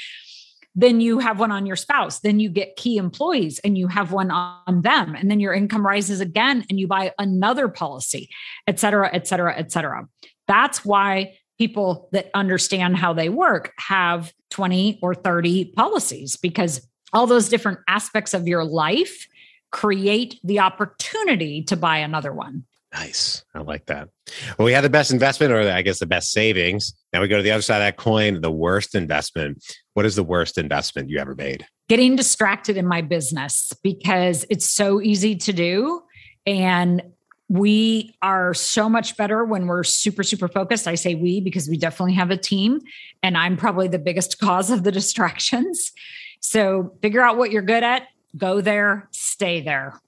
then 0.76 1.02
you 1.02 1.20
have 1.20 1.40
one 1.40 1.52
on 1.52 1.66
your 1.66 1.76
spouse 1.76 2.20
then 2.20 2.40
you 2.40 2.48
get 2.48 2.76
key 2.76 2.98
employees 2.98 3.60
and 3.64 3.78
you 3.78 3.88
have 3.88 4.12
one 4.12 4.30
on 4.30 4.82
them 4.82 5.16
and 5.16 5.30
then 5.30 5.40
your 5.40 5.54
income 5.54 5.86
rises 5.86 6.22
again 6.22 6.64
and 6.70 6.80
you 6.80 6.88
buy 6.88 7.12
another 7.18 7.68
policy 7.68 8.30
et 8.68 8.80
cetera 8.80 9.10
et 9.12 9.28
cetera 9.28 9.58
et 9.58 9.72
cetera 9.72 10.08
that's 10.50 10.84
why 10.84 11.38
people 11.60 12.10
that 12.12 12.30
understand 12.34 12.98
how 12.98 13.14
they 13.14 13.30
work 13.30 13.72
have 13.78 14.34
20 14.50 15.00
or 15.02 15.14
30 15.14 15.74
policies 15.76 16.36
because 16.36 16.86
all 17.14 17.28
those 17.28 17.48
different 17.50 17.80
aspects 17.88 18.34
of 18.34 18.48
your 18.48 18.66
life 18.66 19.28
create 19.72 20.40
the 20.44 20.60
opportunity 20.60 21.62
to 21.64 21.78
buy 21.78 21.98
another 21.98 22.34
one. 22.34 22.66
Nice. 22.94 23.44
I 23.54 23.60
like 23.60 23.86
that. 23.86 24.10
Well, 24.58 24.66
we 24.66 24.74
had 24.74 24.84
the 24.84 24.90
best 24.90 25.12
investment, 25.12 25.54
or 25.54 25.60
I 25.62 25.84
guess 25.84 26.00
the 26.00 26.08
best 26.08 26.32
savings. 26.32 26.92
Now 27.14 27.22
we 27.22 27.28
go 27.28 27.38
to 27.38 27.44
the 27.44 27.52
other 27.52 27.62
side 27.62 27.78
of 27.78 27.82
that 27.82 27.98
coin, 27.98 28.42
the 28.42 28.52
worst 28.52 28.96
investment. 28.96 29.64
What 29.94 30.08
is 30.08 30.16
the 30.16 30.24
worst 30.24 30.58
investment 30.58 31.10
you 31.10 31.20
ever 31.20 31.36
made? 31.36 31.68
Getting 31.88 32.16
distracted 32.16 32.78
in 32.78 32.88
my 32.88 33.02
business 33.02 33.74
because 33.84 34.44
it's 34.50 34.66
so 34.66 35.02
easy 35.02 35.36
to 35.36 35.54
do. 35.54 36.02
And 36.48 37.04
we 37.50 38.16
are 38.22 38.54
so 38.54 38.88
much 38.88 39.18
better 39.18 39.44
when 39.44 39.66
we're 39.68 39.84
super 39.84 40.24
super 40.24 40.48
focused. 40.48 40.88
I 40.88 40.96
say 40.96 41.16
we 41.16 41.42
because 41.42 41.68
we 41.68 41.78
definitely 41.78 42.14
have 42.14 42.32
a 42.32 42.38
team 42.38 42.80
and 43.24 43.38
i'm 43.38 43.58
probably 43.58 43.88
the 43.88 44.00
biggest 44.00 44.40
cause 44.42 44.70
of 44.70 44.84
the 44.84 44.92
distractions. 44.92 45.92
So 46.40 46.96
figure 47.02 47.22
out 47.22 47.38
what 47.38 47.52
you're 47.52 47.62
good 47.62 47.84
at 47.84 48.08
go 48.38 48.62
there 48.62 49.08
stay 49.12 49.62
there. 49.62 50.00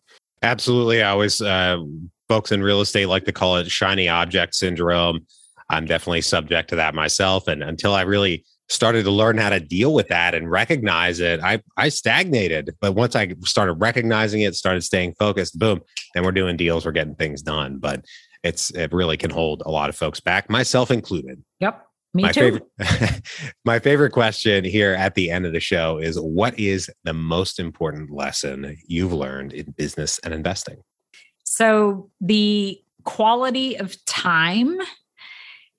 Absolutely. 0.44 1.02
I 1.02 1.10
always 1.10 1.42
uh, 1.42 1.78
folks 2.28 2.52
in 2.52 2.64
real 2.64 2.82
estate 2.82 3.08
like 3.08 3.26
to 3.26 3.32
call 3.32 3.58
it 3.58 3.70
shiny 3.70 4.08
object 4.08 4.56
syndrome. 4.56 5.26
I'm 5.70 5.86
definitely 5.86 6.22
subject 6.22 6.70
to 6.70 6.76
that 6.78 6.94
myself. 6.96 7.48
And 7.48 7.64
until 7.64 7.94
i 7.94 8.02
really 8.02 8.46
started 8.72 9.04
to 9.04 9.12
learn 9.12 9.38
how 9.38 9.50
to 9.50 9.60
deal 9.60 9.94
with 9.94 10.08
that 10.08 10.34
and 10.34 10.50
recognize 10.50 11.20
it, 11.20 11.42
I 11.42 11.62
I 11.78 11.90
stagnated. 11.90 12.76
But 12.80 12.94
once 12.94 13.16
I 13.16 13.34
started 13.42 13.74
recognizing 13.74 14.42
it, 14.42 14.56
started 14.56 14.82
staying 14.82 15.16
focused, 15.16 15.60
boom, 15.60 15.82
then 16.14 16.24
we're 16.24 16.32
doing 16.32 16.58
deals, 16.58 16.86
we're 16.86 16.92
getting 16.92 17.16
things 17.16 17.42
done. 17.42 17.78
But 17.78 18.06
it's 18.44 18.72
it 18.72 18.92
really 18.94 19.18
can 19.18 19.30
hold 19.30 19.62
a 19.66 19.72
lot 19.72 19.90
of 19.90 19.96
folks 19.96 20.20
back, 20.20 20.50
myself 20.50 20.90
included. 20.90 21.44
Yep. 21.60 21.86
Me 22.14 22.24
my 22.24 22.32
too. 22.32 22.42
Favorite, 22.78 23.22
my 23.66 23.80
favorite 23.80 24.12
question 24.12 24.66
here 24.66 24.94
at 24.94 25.16
the 25.16 25.32
end 25.32 25.46
of 25.46 25.54
the 25.54 25.62
show 25.62 25.98
is 25.98 26.20
what 26.20 26.58
is 26.60 26.90
the 27.04 27.14
most 27.14 27.58
important 27.60 28.12
lesson 28.12 28.78
you've 28.86 29.14
learned 29.14 29.54
in 29.54 29.72
business 29.72 30.20
and 30.20 30.34
investing? 30.34 30.78
So 31.44 32.10
the 32.20 32.82
quality 33.04 33.76
of 33.76 34.04
time 34.06 34.78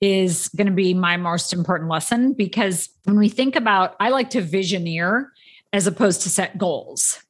is 0.03 0.49
going 0.49 0.67
to 0.67 0.73
be 0.73 0.93
my 0.93 1.15
most 1.15 1.53
important 1.53 1.89
lesson 1.89 2.33
because 2.33 2.89
when 3.05 3.17
we 3.17 3.29
think 3.29 3.55
about, 3.55 3.95
I 4.01 4.09
like 4.09 4.31
to 4.31 4.41
visioneer 4.41 5.27
as 5.71 5.87
opposed 5.87 6.23
to 6.23 6.29
set 6.29 6.57
goals. 6.57 7.21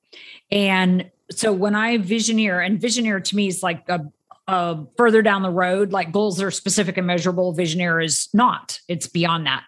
And 0.50 1.12
so 1.30 1.54
when 1.54 1.76
I 1.76 2.00
visioneer, 2.00 2.66
and 2.66 2.82
visioneer 2.82 3.24
to 3.24 3.36
me 3.36 3.48
is 3.48 3.62
like 3.62 3.88
a, 3.90 4.02
a 4.48 4.84
further 4.98 5.22
down 5.22 5.44
the 5.44 5.52
road, 5.52 5.92
like 5.92 6.12
goals 6.12 6.42
are 6.42 6.50
specific 6.50 6.98
and 6.98 7.06
measurable, 7.06 7.56
visioneer 7.56 8.04
is 8.04 8.28
not, 8.34 8.80
it's 8.88 9.06
beyond 9.06 9.46
that. 9.46 9.66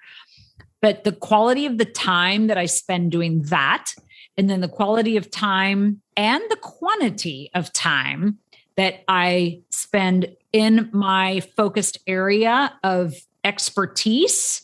But 0.82 1.04
the 1.04 1.12
quality 1.12 1.68
of 1.68 1.78
the 1.78 1.86
time 1.86 2.48
that 2.48 2.58
I 2.58 2.66
spend 2.66 3.12
doing 3.12 3.44
that, 3.44 3.94
and 4.36 4.50
then 4.50 4.62
the 4.62 4.68
quality 4.68 5.16
of 5.16 5.30
time 5.30 6.02
and 6.18 6.42
the 6.50 6.58
quantity 6.58 7.52
of 7.54 7.72
time 7.72 8.40
that 8.78 9.04
I 9.08 9.62
spend 9.70 10.36
in 10.56 10.90
my 10.94 11.42
focused 11.58 11.98
area 12.08 12.74
of 12.82 13.14
expertise. 13.44 14.62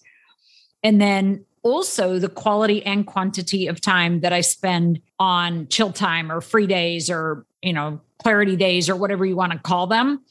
And 0.83 1.01
then 1.01 1.43
also 1.63 2.17
the 2.17 2.29
quality 2.29 2.81
and 2.85 3.05
quantity 3.05 3.67
of 3.67 3.81
time 3.81 4.21
that 4.21 4.31
I 4.31 4.39
spend 4.39 5.01
on 5.19 5.67
chill 5.67 5.91
time 5.91 6.31
or 6.31 6.39
free 6.39 6.65
days 6.65 7.09
or, 7.09 7.45
you 7.61 7.73
know, 7.73 7.99
clarity 8.19 8.55
days 8.55 8.89
or 8.89 8.95
whatever 8.95 9.25
you 9.25 9.35
want 9.35 9.51
to 9.51 9.59
call 9.59 9.85
them. 9.85 10.23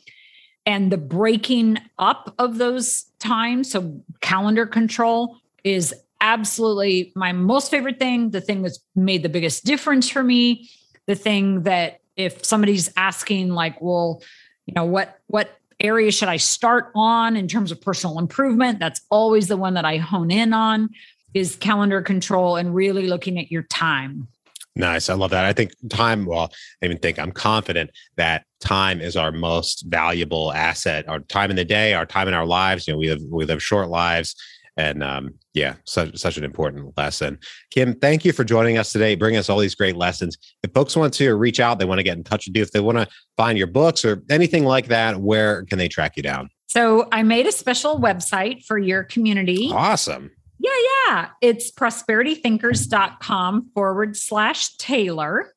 And 0.65 0.91
the 0.91 0.97
breaking 0.97 1.77
up 1.99 2.35
of 2.39 2.57
those 2.57 3.05
times, 3.19 3.71
so 3.71 4.01
calendar 4.23 4.65
control 4.65 5.37
is 5.63 5.95
absolutely 6.23 7.13
my 7.15 7.33
most 7.33 7.71
favorite 7.71 7.99
thing, 7.99 8.31
the 8.31 8.41
thing 8.41 8.63
that's 8.63 8.81
made 8.97 9.23
the 9.23 9.29
biggest 9.29 9.67
difference 9.67 10.09
for 10.09 10.23
me, 10.23 10.71
the 11.05 11.15
thing 11.15 11.65
that 11.65 12.01
if 12.17 12.47
somebody's 12.47 12.91
asking 12.97 13.51
like, 13.51 13.79
well, 13.83 14.23
you 14.71 14.75
know 14.75 14.85
what 14.85 15.19
what 15.27 15.59
area 15.81 16.13
should 16.13 16.29
i 16.29 16.37
start 16.37 16.93
on 16.95 17.37
in 17.37 17.49
terms 17.49 17.73
of 17.73 17.81
personal 17.81 18.19
improvement 18.19 18.79
that's 18.79 19.01
always 19.11 19.49
the 19.49 19.57
one 19.57 19.75
that 19.75 19.85
i 19.85 19.97
hone 19.97 20.31
in 20.31 20.53
on 20.53 20.89
is 21.35 21.57
calendar 21.57 22.01
control 22.01 22.57
and 22.57 22.73
really 22.75 23.09
looking 23.09 23.39
at 23.39 23.51
your 23.51 23.65
time 23.65 24.29
Nice. 24.77 25.11
I 25.11 25.15
love 25.15 25.33
that. 25.33 25.45
I 25.45 25.53
think 25.53 25.73
time, 25.91 26.27
well, 26.27 26.53
I 26.81 26.87
even 26.87 26.97
think 26.99 27.19
I'm 27.19 27.33
confident 27.33 27.91
that 28.17 28.45
time 28.61 29.01
is 29.01 29.17
our 29.17 29.33
most 29.33 29.85
valuable 29.89 30.53
asset. 30.53 31.09
Our 31.09 31.19
time 31.19 31.51
in 31.51 31.57
the 31.57 31.65
day, 31.65 31.93
our 31.93 32.07
time 32.07 32.29
in 32.29 32.35
our 32.35 32.47
lives. 32.47 32.87
You 32.87 32.95
know, 32.95 32.99
we 32.99 33.11
live 33.11 33.21
we 33.31 33.45
live 33.45 33.61
short 33.61 33.89
lives. 33.89 34.37
And 34.81 35.05
um, 35.05 35.35
yeah, 35.53 35.75
such 35.85 36.17
such 36.17 36.39
an 36.39 36.45
important 36.45 36.97
lesson. 36.97 37.39
Kim, 37.71 37.95
thank 37.95 38.25
you 38.25 38.33
for 38.33 38.45
joining 38.45 38.79
us 38.79 38.93
today, 38.93 39.15
bring 39.15 39.37
us 39.37 39.51
all 39.51 39.59
these 39.59 39.75
great 39.75 39.95
lessons. 39.95 40.39
If 40.63 40.73
folks 40.73 40.97
want 40.97 41.13
to 41.15 41.35
reach 41.35 41.61
out, 41.61 41.79
they 41.79 41.85
want 41.85 41.99
to 41.99 42.03
get 42.03 42.17
in 42.17 42.25
touch 42.25 42.47
with 42.47 42.57
you, 42.57 42.63
if 42.63 42.71
they 42.71 42.81
want 42.81 42.97
to 42.97 43.07
find 43.37 43.59
your 43.59 43.67
books 43.67 44.07
or 44.07 44.23
anything 44.31 44.65
like 44.65 44.89
that, 44.89 45.21
where 45.21 45.67
can 45.67 45.77
they 45.77 45.89
track 45.89 46.17
you 46.17 46.23
down? 46.23 46.49
So 46.69 47.09
I 47.13 47.23
made 47.23 47.47
a 47.47 47.53
special 47.53 47.99
website 47.99 48.65
for 48.65 48.79
your 48.79 49.05
community. 49.05 49.71
Awesome. 49.71 50.31
Yeah, 50.59 50.71
yeah. 51.09 51.29
It's 51.43 51.71
prosperitythinkers.com 51.71 53.71
forward 53.75 54.17
slash 54.17 54.75
Taylor. 54.79 55.53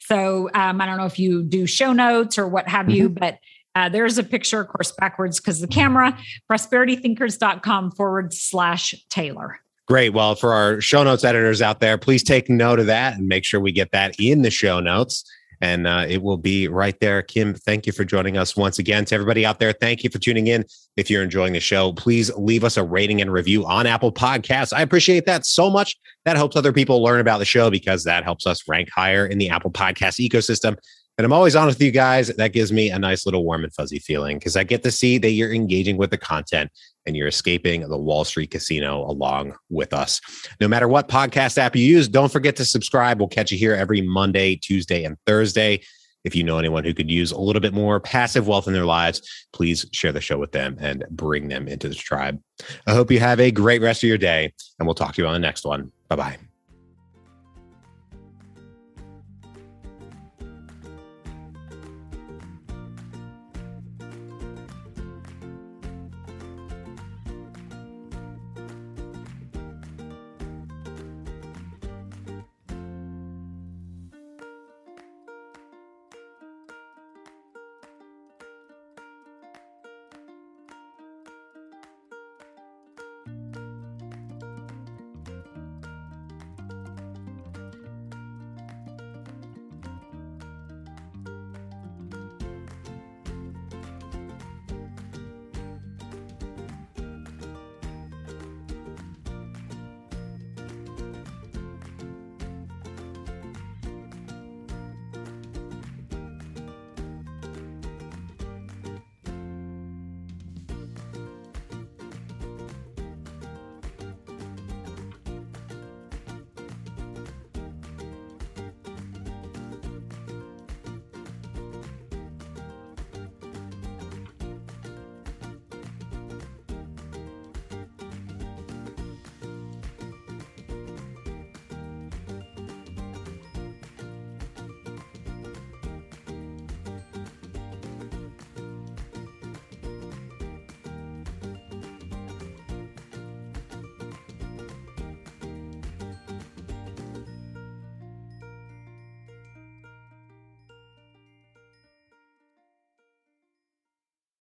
So 0.00 0.50
um, 0.54 0.80
I 0.80 0.86
don't 0.86 0.96
know 0.96 1.06
if 1.06 1.20
you 1.20 1.44
do 1.44 1.66
show 1.66 1.92
notes 1.92 2.36
or 2.36 2.48
what 2.48 2.68
have 2.68 2.90
you, 2.90 3.10
mm-hmm. 3.10 3.18
but 3.18 3.38
uh, 3.74 3.88
there's 3.88 4.18
a 4.18 4.24
picture, 4.24 4.60
of 4.60 4.68
course, 4.68 4.92
backwards 4.92 5.38
because 5.40 5.60
the 5.60 5.68
camera, 5.68 6.16
prosperitythinkers.com 6.50 7.92
forward 7.92 8.32
slash 8.32 8.94
Taylor. 9.08 9.60
Great. 9.86 10.10
Well, 10.10 10.34
for 10.34 10.52
our 10.52 10.80
show 10.80 11.02
notes 11.02 11.24
editors 11.24 11.60
out 11.60 11.80
there, 11.80 11.98
please 11.98 12.22
take 12.22 12.48
note 12.48 12.78
of 12.78 12.86
that 12.86 13.14
and 13.14 13.26
make 13.26 13.44
sure 13.44 13.58
we 13.58 13.72
get 13.72 13.90
that 13.92 14.14
in 14.20 14.42
the 14.42 14.50
show 14.50 14.80
notes. 14.80 15.24
And 15.62 15.86
uh, 15.86 16.06
it 16.08 16.22
will 16.22 16.38
be 16.38 16.68
right 16.68 16.98
there. 17.00 17.22
Kim, 17.22 17.54
thank 17.54 17.86
you 17.86 17.92
for 17.92 18.04
joining 18.04 18.38
us 18.38 18.56
once 18.56 18.78
again. 18.78 19.04
To 19.06 19.14
everybody 19.14 19.44
out 19.44 19.58
there, 19.58 19.72
thank 19.72 20.02
you 20.02 20.08
for 20.08 20.18
tuning 20.18 20.46
in. 20.46 20.64
If 20.96 21.10
you're 21.10 21.22
enjoying 21.22 21.52
the 21.52 21.60
show, 21.60 21.92
please 21.92 22.34
leave 22.36 22.64
us 22.64 22.76
a 22.76 22.84
rating 22.84 23.20
and 23.20 23.30
review 23.30 23.66
on 23.66 23.86
Apple 23.86 24.12
Podcasts. 24.12 24.72
I 24.72 24.80
appreciate 24.80 25.26
that 25.26 25.44
so 25.44 25.68
much. 25.68 25.96
That 26.24 26.36
helps 26.36 26.56
other 26.56 26.72
people 26.72 27.02
learn 27.02 27.20
about 27.20 27.38
the 27.38 27.44
show 27.44 27.68
because 27.68 28.04
that 28.04 28.24
helps 28.24 28.46
us 28.46 28.66
rank 28.68 28.88
higher 28.90 29.26
in 29.26 29.36
the 29.36 29.50
Apple 29.50 29.70
Podcast 29.70 30.26
ecosystem. 30.26 30.78
And 31.20 31.26
I'm 31.26 31.34
always 31.34 31.54
honest 31.54 31.78
with 31.78 31.84
you 31.84 31.90
guys. 31.90 32.28
That 32.28 32.54
gives 32.54 32.72
me 32.72 32.88
a 32.88 32.98
nice 32.98 33.26
little 33.26 33.44
warm 33.44 33.62
and 33.62 33.74
fuzzy 33.74 33.98
feeling 33.98 34.38
because 34.38 34.56
I 34.56 34.64
get 34.64 34.82
to 34.84 34.90
see 34.90 35.18
that 35.18 35.32
you're 35.32 35.52
engaging 35.52 35.98
with 35.98 36.10
the 36.10 36.16
content 36.16 36.70
and 37.04 37.14
you're 37.14 37.28
escaping 37.28 37.86
the 37.86 37.98
Wall 37.98 38.24
Street 38.24 38.50
casino 38.50 39.04
along 39.04 39.54
with 39.68 39.92
us. 39.92 40.18
No 40.62 40.66
matter 40.66 40.88
what 40.88 41.08
podcast 41.08 41.58
app 41.58 41.76
you 41.76 41.84
use, 41.84 42.08
don't 42.08 42.32
forget 42.32 42.56
to 42.56 42.64
subscribe. 42.64 43.18
We'll 43.18 43.28
catch 43.28 43.52
you 43.52 43.58
here 43.58 43.74
every 43.74 44.00
Monday, 44.00 44.56
Tuesday, 44.56 45.04
and 45.04 45.18
Thursday. 45.26 45.82
If 46.24 46.34
you 46.34 46.42
know 46.42 46.56
anyone 46.56 46.84
who 46.84 46.94
could 46.94 47.10
use 47.10 47.32
a 47.32 47.38
little 47.38 47.60
bit 47.60 47.74
more 47.74 48.00
passive 48.00 48.48
wealth 48.48 48.66
in 48.66 48.72
their 48.72 48.86
lives, 48.86 49.20
please 49.52 49.84
share 49.92 50.12
the 50.12 50.22
show 50.22 50.38
with 50.38 50.52
them 50.52 50.78
and 50.80 51.04
bring 51.10 51.48
them 51.48 51.68
into 51.68 51.90
the 51.90 51.94
tribe. 51.94 52.40
I 52.86 52.94
hope 52.94 53.10
you 53.10 53.20
have 53.20 53.40
a 53.40 53.50
great 53.50 53.82
rest 53.82 54.02
of 54.02 54.08
your 54.08 54.16
day, 54.16 54.54
and 54.78 54.88
we'll 54.88 54.94
talk 54.94 55.16
to 55.16 55.20
you 55.20 55.28
on 55.28 55.34
the 55.34 55.38
next 55.38 55.66
one. 55.66 55.92
Bye 56.08 56.16
bye. 56.16 56.38